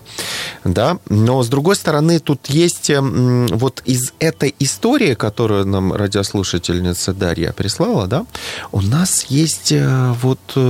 да, 0.63 0.97
но 1.09 1.43
с 1.43 1.47
другой 1.47 1.75
стороны 1.75 2.19
тут 2.19 2.47
есть 2.47 2.91
вот 2.95 3.81
из 3.85 4.13
этой 4.19 4.55
истории, 4.59 5.13
которую 5.13 5.65
нам 5.65 5.93
радиослушательница 5.93 7.13
Дарья 7.13 7.51
прислала, 7.51 8.07
да, 8.07 8.25
у 8.71 8.81
нас 8.81 9.25
есть 9.29 9.71
э, 9.71 10.13
вот, 10.21 10.39
у 10.55 10.63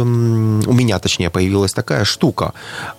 меня 0.73 0.99
точнее 0.99 1.29
появилась 1.29 1.73
такая 1.73 2.05
штука, 2.05 2.53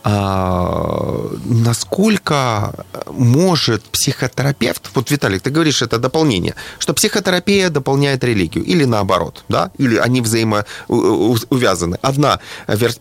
а, 0.04 1.30
насколько 1.44 2.74
может 3.10 3.82
психотерапевт, 3.84 4.90
вот 4.94 5.10
Виталик, 5.10 5.42
ты 5.42 5.50
говоришь, 5.50 5.82
это 5.82 5.98
дополнение, 5.98 6.54
что 6.78 6.94
психотерапия 6.94 7.70
дополняет 7.70 8.24
религию, 8.24 8.64
или 8.64 8.84
наоборот, 8.84 9.44
да, 9.48 9.70
или 9.78 9.96
они 9.96 10.20
взаимоувязаны. 10.20 11.98
Одна 12.02 12.40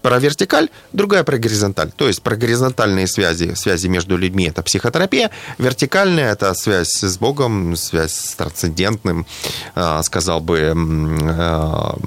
про 0.01 0.19
вертикаль, 0.19 0.69
другая 0.93 1.23
про 1.23 1.37
горизонталь, 1.37 1.91
то 1.95 2.07
есть 2.07 2.21
про 2.21 2.35
горизонтальные 2.35 3.07
связи, 3.07 3.53
связи 3.55 3.74
между 3.83 4.17
людьми– 4.17 4.45
это 4.47 4.63
психотерапия, 4.63 5.31
вертикальная– 5.57 6.31
это 6.33 6.53
связь 6.53 7.03
с 7.03 7.17
Богом, 7.17 7.75
связь 7.75 8.13
с 8.13 8.35
трансцендентным, 8.35 9.25
а, 9.75 10.01
сказал 10.03 10.39
бы, 10.39 10.73
а, 10.75 11.97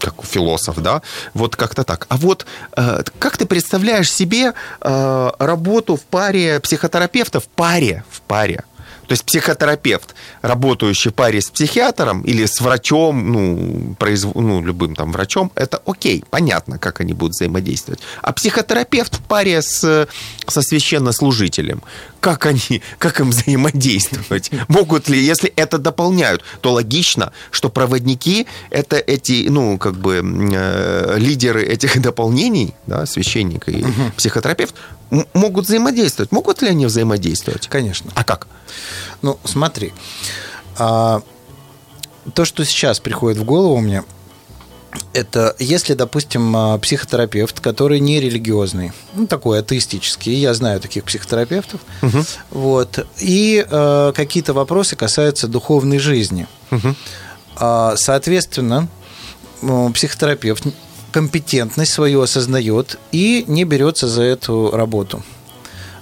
как 0.00 0.24
философ, 0.24 0.78
да, 0.78 1.02
вот 1.34 1.56
как-то 1.56 1.84
так. 1.84 2.06
А 2.08 2.16
вот 2.16 2.46
э, 2.76 3.02
как 3.18 3.36
ты 3.36 3.46
представляешь 3.46 4.10
себе 4.10 4.54
работу 4.80 5.96
в 5.96 6.02
паре 6.02 6.60
психотерапевта, 6.60 7.40
в 7.40 7.48
паре, 7.48 8.04
в 8.10 8.20
паре, 8.22 8.64
то 9.10 9.14
есть 9.14 9.24
психотерапевт, 9.24 10.14
работающий 10.40 11.10
в 11.10 11.14
паре 11.14 11.40
с 11.40 11.50
психиатром 11.50 12.22
или 12.22 12.46
с 12.46 12.60
врачом, 12.60 13.32
ну, 13.32 13.96
произв... 13.98 14.36
ну, 14.36 14.62
любым 14.62 14.94
там 14.94 15.10
врачом, 15.10 15.50
это 15.56 15.82
окей, 15.84 16.22
понятно, 16.30 16.78
как 16.78 17.00
они 17.00 17.12
будут 17.12 17.32
взаимодействовать. 17.32 17.98
А 18.22 18.32
психотерапевт 18.32 19.16
в 19.16 19.20
паре 19.22 19.62
с, 19.62 20.06
со 20.46 20.62
священнослужителем, 20.62 21.82
как 22.20 22.46
они, 22.46 22.82
как 22.98 23.18
им 23.18 23.30
взаимодействовать? 23.30 24.52
Могут 24.68 25.08
ли, 25.08 25.18
если 25.20 25.52
это 25.56 25.78
дополняют, 25.78 26.44
то 26.60 26.72
логично, 26.72 27.32
что 27.50 27.68
проводники 27.68 28.46
это 28.70 28.96
эти, 28.96 29.48
ну, 29.48 29.76
как 29.76 29.94
бы 29.94 30.22
э, 30.22 31.16
лидеры 31.18 31.64
этих 31.64 32.00
дополнений, 32.00 32.74
да, 32.86 33.06
священник 33.06 33.68
и 33.68 33.82
угу. 33.82 34.12
психотерапевт, 34.16 34.76
могут 35.34 35.66
взаимодействовать. 35.66 36.32
Могут 36.32 36.62
ли 36.62 36.68
они 36.68 36.86
взаимодействовать? 36.86 37.68
Конечно. 37.68 38.10
А 38.14 38.24
как? 38.24 38.46
Ну, 39.22 39.38
смотри. 39.44 39.92
А, 40.78 41.22
то, 42.34 42.44
что 42.44 42.64
сейчас 42.64 43.00
приходит 43.00 43.38
в 43.38 43.44
голову 43.44 43.78
мне, 43.78 44.04
это 45.12 45.54
если, 45.58 45.94
допустим, 45.94 46.56
а, 46.56 46.78
психотерапевт, 46.78 47.60
который 47.60 48.00
не 48.00 48.20
религиозный, 48.20 48.92
ну, 49.14 49.26
такой 49.26 49.60
атеистический, 49.60 50.34
я 50.34 50.54
знаю 50.54 50.80
таких 50.80 51.04
психотерапевтов, 51.04 51.80
угу. 52.02 52.24
вот, 52.50 53.06
и 53.18 53.64
э, 53.68 54.12
какие-то 54.14 54.52
вопросы 54.52 54.96
касаются 54.96 55.48
духовной 55.48 55.98
жизни. 55.98 56.46
Угу. 56.70 56.94
Соответственно, 57.96 58.88
психотерапевт 59.94 60.64
компетентность 61.12 61.92
свою 61.92 62.22
осознает 62.22 62.98
и 63.12 63.44
не 63.46 63.64
берется 63.64 64.08
за 64.08 64.22
эту 64.22 64.70
работу. 64.72 65.22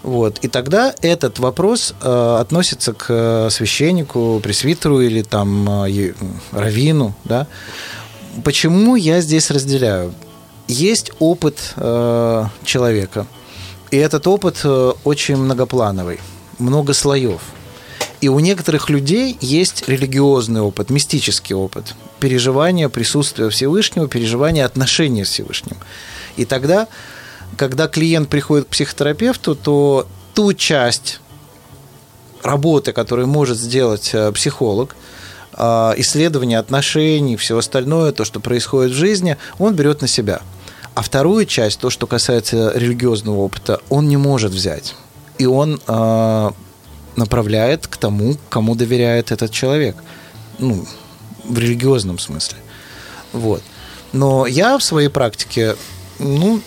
Вот. 0.03 0.39
И 0.43 0.49
тогда 0.49 0.95
этот 1.03 1.39
вопрос 1.39 1.95
э, 2.01 2.37
относится 2.41 2.93
к 2.93 3.49
священнику, 3.51 4.41
пресвитеру 4.43 5.01
или 5.01 5.23
там 5.23 5.85
э, 5.87 6.15
раввину. 6.53 7.15
Да? 7.25 7.47
Почему 8.45 8.97
я 8.97 9.21
здесь 9.21 9.51
разделяю? 9.51 10.15
Есть 10.69 11.13
опыт 11.19 11.75
э, 11.77 12.45
человека, 12.65 13.27
и 13.91 13.97
этот 13.97 14.27
опыт 14.27 14.61
э, 14.65 14.93
очень 15.05 15.37
многоплановый, 15.37 16.21
много 16.59 16.93
слоев. 16.93 17.41
И 18.21 18.29
у 18.29 18.41
некоторых 18.41 18.91
людей 18.91 19.39
есть 19.41 19.89
религиозный 19.89 20.61
опыт, 20.61 20.91
мистический 20.91 21.55
опыт, 21.55 21.95
переживание 22.19 22.89
присутствия 22.89 23.49
Всевышнего, 23.49 24.09
переживание 24.09 24.65
отношения 24.65 25.25
с 25.25 25.29
Всевышним. 25.29 25.77
И 26.37 26.45
тогда, 26.45 26.89
когда 27.57 27.87
клиент 27.87 28.29
приходит 28.29 28.67
к 28.67 28.71
психотерапевту, 28.71 29.55
то 29.55 30.09
ту 30.35 30.53
часть 30.53 31.21
работы, 32.43 32.93
которую 32.93 33.29
может 33.29 33.57
сделать 33.59 34.11
э, 34.13 34.33
психолог, 34.33 34.97
э, 35.53 35.95
исследование 35.99 36.59
отношений, 36.59 37.37
все 37.37 37.57
остальное, 37.57 38.13
то, 38.13 38.25
что 38.25 38.41
происходит 38.41 38.93
в 38.93 38.97
жизни, 38.97 39.37
он 39.59 39.75
берет 39.75 40.01
на 40.01 40.09
себя. 40.09 40.43
А 40.95 41.03
вторую 41.03 41.47
часть, 41.47 41.79
то, 41.79 41.91
что 41.91 42.09
касается 42.09 42.73
религиозного 42.75 43.39
опыта, 43.39 43.81
он 43.89 44.09
не 44.09 44.17
может 44.17 44.53
взять. 44.53 44.97
И 45.39 45.47
он 45.47 45.81
э, 45.87 46.51
направляет 47.19 47.87
к 47.87 47.97
тому, 47.97 48.37
кому 48.49 48.75
доверяет 48.75 49.33
этот 49.33 49.51
человек. 49.51 49.97
Ну, 50.59 50.87
в 51.45 51.59
религиозном 51.59 52.19
смысле. 52.19 52.59
Вот. 53.33 53.63
Но 54.13 54.47
я 54.47 54.79
в 54.79 54.83
своей 54.83 55.09
практике, 55.09 55.77
ну, 56.19 56.61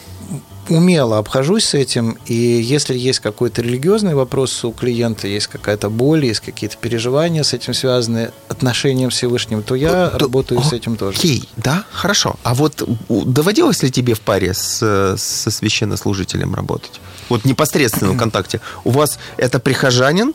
умело 0.69 1.17
обхожусь 1.17 1.65
с 1.65 1.73
этим, 1.73 2.17
и 2.25 2.33
если 2.33 2.97
есть 2.97 3.19
какой-то 3.19 3.61
религиозный 3.61 4.15
вопрос 4.15 4.63
у 4.63 4.71
клиента, 4.71 5.27
есть 5.27 5.47
какая-то 5.47 5.89
боль, 5.89 6.25
есть 6.25 6.39
какие-то 6.39 6.77
переживания 6.77 7.43
с 7.43 7.53
этим 7.53 7.73
связаны, 7.73 8.31
отношением 8.49 9.11
с 9.11 9.15
Всевышним, 9.15 9.63
то 9.63 9.75
я 9.75 10.09
то, 10.09 10.19
работаю 10.19 10.61
о, 10.61 10.63
с 10.63 10.73
этим 10.73 10.95
тоже. 10.95 11.17
Окей, 11.17 11.49
да, 11.57 11.85
хорошо. 11.91 12.35
А 12.43 12.53
вот 12.53 12.83
доводилось 13.09 13.83
ли 13.83 13.91
тебе 13.91 14.13
в 14.13 14.21
паре 14.21 14.53
с, 14.53 15.15
со 15.17 15.51
священнослужителем 15.51 16.53
работать? 16.55 17.01
Вот 17.29 17.45
непосредственно 17.45 18.11
в 18.11 18.17
контакте. 18.19 18.61
У 18.83 18.91
вас 18.91 19.19
это 19.37 19.59
прихожанин, 19.59 20.33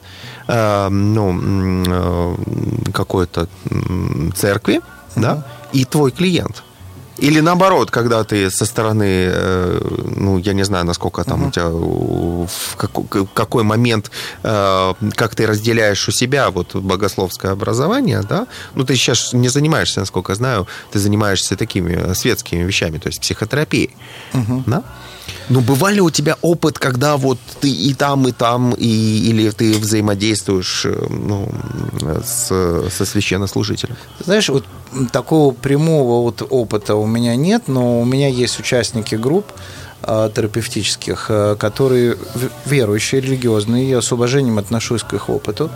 э, 0.49 0.89
ну, 0.89 1.85
э, 1.87 2.37
какой-то 2.93 3.49
церкви, 4.35 4.81
да, 5.15 5.47
и 5.73 5.85
твой 5.85 6.11
клиент. 6.11 6.63
Или 7.19 7.41
наоборот, 7.41 7.91
когда 7.91 8.25
ты 8.25 8.51
со 8.51 8.67
стороны, 8.67 9.31
э, 9.33 9.81
ну, 10.17 10.39
я 10.39 10.53
не 10.53 10.65
знаю, 10.65 10.85
насколько 10.85 11.25
там 11.25 11.45
uh-huh. 11.45 11.49
у 11.49 11.51
тебя, 11.51 11.69
в 11.69 12.77
какой, 12.77 13.27
какой 13.35 13.63
момент, 13.63 14.11
э, 14.43 14.95
как 15.15 15.35
ты 15.35 15.47
разделяешь 15.47 16.09
у 16.09 16.13
себя 16.13 16.51
вот 16.51 16.75
богословское 16.75 17.53
образование, 17.53 18.23
да, 18.29 18.47
ну, 18.75 18.85
ты 18.85 18.97
сейчас 18.97 19.33
не 19.33 19.49
занимаешься, 19.49 20.01
насколько 20.01 20.33
я 20.33 20.37
знаю, 20.37 20.67
ты 20.93 20.99
занимаешься 20.99 21.57
такими 21.57 22.13
светскими 22.15 22.65
вещами, 22.65 22.99
то 22.99 23.09
есть 23.09 23.21
психотерапией, 23.21 23.97
uh-huh. 24.33 24.63
да? 24.67 24.83
Ну, 25.49 25.61
бывали 25.61 26.01
у 26.01 26.11
тебя 26.11 26.37
опыт, 26.43 26.79
когда 26.79 27.17
вот 27.17 27.39
ты 27.61 27.71
и 27.71 27.95
там, 27.95 28.27
и 28.27 28.33
там, 28.33 28.73
и, 28.73 28.87
или 28.87 29.51
ты 29.51 29.79
взаимодействуешь 29.79 30.87
э, 30.87 31.07
ну, 31.09 31.49
с, 32.25 32.49
со 32.91 33.05
священнослужителем? 33.05 33.97
Знаешь, 34.25 34.49
вот 34.49 34.65
такого 35.13 35.53
прямого 35.55 36.23
вот 36.23 36.43
опыта 36.49 36.97
у 36.97 37.07
меня 37.07 37.37
нет, 37.37 37.65
но 37.69 38.01
у 38.01 38.05
меня 38.05 38.29
есть 38.29 38.59
участники 38.59 39.15
групп, 39.15 39.47
э, 40.03 40.31
терапевтических, 40.35 41.27
э, 41.29 41.57
которые 41.59 42.17
верующие, 42.65 43.21
религиозные, 43.21 43.89
я 43.89 44.03
с 44.03 44.11
уважением 44.11 44.59
отношусь 44.59 45.03
к 45.03 45.15
их 45.15 45.29
опыту. 45.31 45.71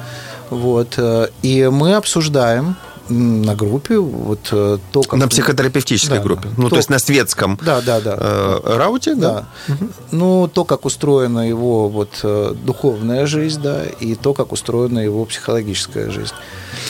Вот. 0.50 0.98
И 1.42 1.68
мы 1.70 1.94
обсуждаем 1.94 2.74
на 3.10 3.54
группе 3.54 3.98
вот 3.98 4.48
э, 4.52 4.78
то, 4.92 5.02
как... 5.02 5.18
На 5.18 5.28
психотерапевтической 5.28 6.18
да, 6.18 6.22
группе. 6.22 6.48
Ну, 6.56 6.64
то, 6.64 6.70
то 6.70 6.76
есть 6.76 6.90
на 6.90 6.98
светском 6.98 7.58
да, 7.62 7.80
да, 7.80 8.00
да. 8.00 8.16
Э, 8.18 8.76
рауте, 8.76 9.14
да? 9.14 9.46
да. 9.66 9.74
Угу. 9.74 9.88
Ну, 10.12 10.48
то, 10.48 10.64
как 10.64 10.84
устроена 10.84 11.48
его 11.48 11.88
вот 11.88 12.20
э, 12.22 12.54
духовная 12.64 13.26
жизнь, 13.26 13.60
да, 13.60 13.84
и 13.84 14.14
то, 14.14 14.34
как 14.34 14.52
устроена 14.52 15.00
его 15.00 15.24
психологическая 15.24 16.10
жизнь. 16.10 16.34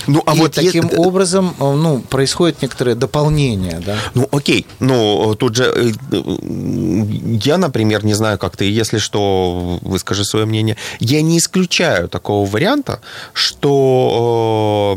Ну, 0.07 0.23
а 0.27 0.35
и 0.35 0.39
вот 0.39 0.53
таким 0.53 0.85
есть... 0.85 0.99
образом 0.99 1.55
э, 1.59 1.75
ну, 1.75 2.01
происходит 2.01 2.63
некоторое 2.63 2.95
дополнение, 2.95 3.81
да? 3.85 3.97
Ну, 4.15 4.29
окей. 4.31 4.67
Ну, 4.79 5.35
тут 5.39 5.57
же 5.57 5.95
я, 6.11 7.59
например, 7.59 8.05
не 8.05 8.15
знаю, 8.15 8.39
как 8.39 8.57
ты, 8.57 8.71
если 8.71 8.99
что, 8.99 9.79
выскажи 9.83 10.25
свое 10.25 10.47
мнение. 10.47 10.77
Я 10.99 11.23
не 11.23 11.39
исключаю 11.39 12.09
такого 12.09 12.49
варианта, 12.49 13.01
что 13.33 14.95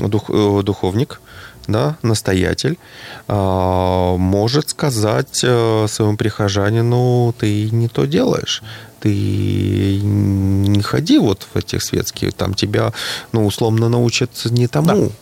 дух, 0.00 0.30
духовник 0.64 1.20
да, 1.66 1.96
настоятель, 2.02 2.78
а, 3.28 4.16
может 4.16 4.70
сказать 4.70 5.40
э, 5.42 5.86
своему 5.88 6.16
прихожанину, 6.16 7.34
ты 7.38 7.70
не 7.70 7.88
то 7.88 8.04
делаешь, 8.04 8.62
ты 9.00 10.00
не 10.02 10.82
ходи 10.82 11.18
вот 11.18 11.46
в 11.52 11.56
этих 11.56 11.82
светских, 11.82 12.34
там 12.34 12.54
тебя, 12.54 12.92
ну, 13.32 13.46
условно 13.46 13.88
научат 13.88 14.30
не 14.46 14.68
тому. 14.68 15.12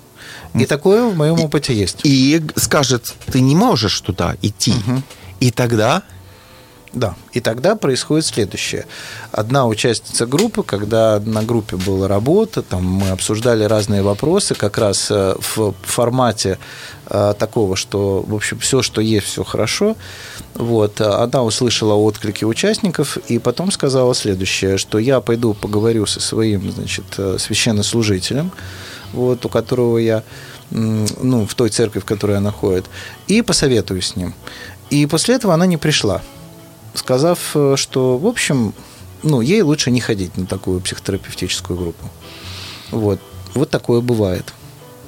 Да. 0.55 0.61
И 0.61 0.67
такое 0.67 1.05
в 1.07 1.17
моем 1.17 1.41
опыте 1.41 1.75
есть. 1.75 2.01
И 2.05 2.43
скажет, 2.57 3.15
ты 3.27 3.41
не 3.41 3.55
можешь 3.55 4.01
туда 4.01 4.37
идти. 4.43 4.73
Угу. 4.73 5.03
И 5.41 5.51
тогда 5.51 6.03
да, 6.93 7.15
и 7.33 7.41
тогда 7.41 7.75
происходит 7.75 8.27
следующее. 8.27 8.85
Одна 9.31 9.67
участница 9.67 10.27
группы, 10.27 10.63
когда 10.63 11.21
на 11.25 11.43
группе 11.43 11.77
была 11.77 12.07
работа, 12.07 12.63
там 12.63 12.85
мы 12.85 13.09
обсуждали 13.11 13.65
разные 13.65 14.03
вопросы, 14.03 14.55
как 14.55 14.77
раз 14.77 15.11
э, 15.11 15.35
в 15.39 15.75
формате 15.83 16.59
э, 17.07 17.35
такого, 17.39 17.77
что, 17.77 18.23
в 18.27 18.35
общем, 18.35 18.59
все, 18.59 18.83
что 18.83 19.01
есть, 19.01 19.27
все 19.27 19.43
хорошо. 19.43 19.97
Вот, 20.55 21.01
она 21.01 21.43
услышала 21.43 21.95
отклики 21.95 22.45
участников 22.45 23.17
и 23.29 23.39
потом 23.39 23.71
сказала 23.73 24.15
следующее, 24.15 24.77
что 24.77 24.99
я 24.99 25.21
пойду 25.23 25.55
поговорю 25.55 26.05
со 26.05 26.21
своим, 26.21 26.71
значит, 26.73 27.07
э, 27.17 27.37
священнослужителем, 27.39 28.53
вот, 29.15 29.47
у 29.47 29.49
которого 29.49 29.97
я, 29.97 30.25
ну, 30.71 31.47
в 31.47 31.55
той 31.55 31.71
церкви, 31.71 32.01
в 32.01 32.05
которой 32.05 32.37
она 32.37 32.51
ходит, 32.51 32.85
и 33.29 33.41
посоветую 33.41 34.03
с 34.03 34.15
ним. 34.15 34.35
И 34.91 35.07
после 35.07 35.37
этого 35.37 35.55
она 35.55 35.65
не 35.65 35.79
пришла 35.79 36.21
сказав, 36.95 37.39
э, 37.55 37.75
что, 37.77 38.19
в 38.19 38.27
общем, 38.27 38.75
ну, 39.23 39.41
ей 39.41 39.63
лучше 39.63 39.91
не 39.91 40.01
ходить 40.01 40.37
на 40.37 40.47
такую 40.47 40.81
психотерапевтическую 40.81 41.79
группу. 41.79 42.09
Вот. 42.91 43.21
Вот 43.55 43.71
такое 43.71 44.01
бывает. 44.01 44.53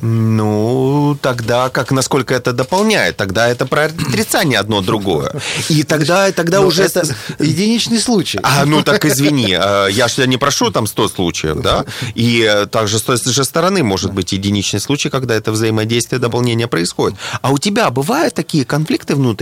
Ну, 0.07 1.16
тогда 1.22 1.70
как, 1.70 1.91
насколько 1.91 2.35
это 2.35 2.53
дополняет? 2.53 3.16
Тогда 3.16 3.49
это 3.49 3.64
про 3.64 3.85
отрицание 3.85 4.59
одно 4.59 4.82
другое. 4.82 5.32
И 5.70 5.82
тогда, 5.82 6.30
тогда 6.32 6.61
Но 6.61 6.66
уже... 6.66 6.82
Это 6.82 7.07
единичный 7.39 7.99
случай. 7.99 8.39
А, 8.43 8.66
ну 8.66 8.82
так 8.82 9.07
извини, 9.07 9.55
а, 9.55 9.87
я 9.87 10.09
же 10.09 10.26
не 10.26 10.37
прошу 10.37 10.70
там 10.70 10.87
100 10.87 11.09
случаев, 11.09 11.62
да? 11.62 11.87
И 12.14 12.66
также 12.70 12.99
с 12.99 13.03
той 13.03 13.16
же 13.16 13.45
стороны 13.45 13.82
может 13.82 14.12
быть 14.12 14.32
единичный 14.32 14.80
случай, 14.80 15.09
когда 15.09 15.35
это 15.35 15.53
взаимодействие, 15.53 16.18
дополнение 16.18 16.66
происходит. 16.66 17.18
А 17.41 17.51
у 17.51 17.57
тебя 17.59 17.89
бывают 17.89 18.35
такие 18.35 18.66
конфликты 18.66 19.14
внутренние, 19.14 19.35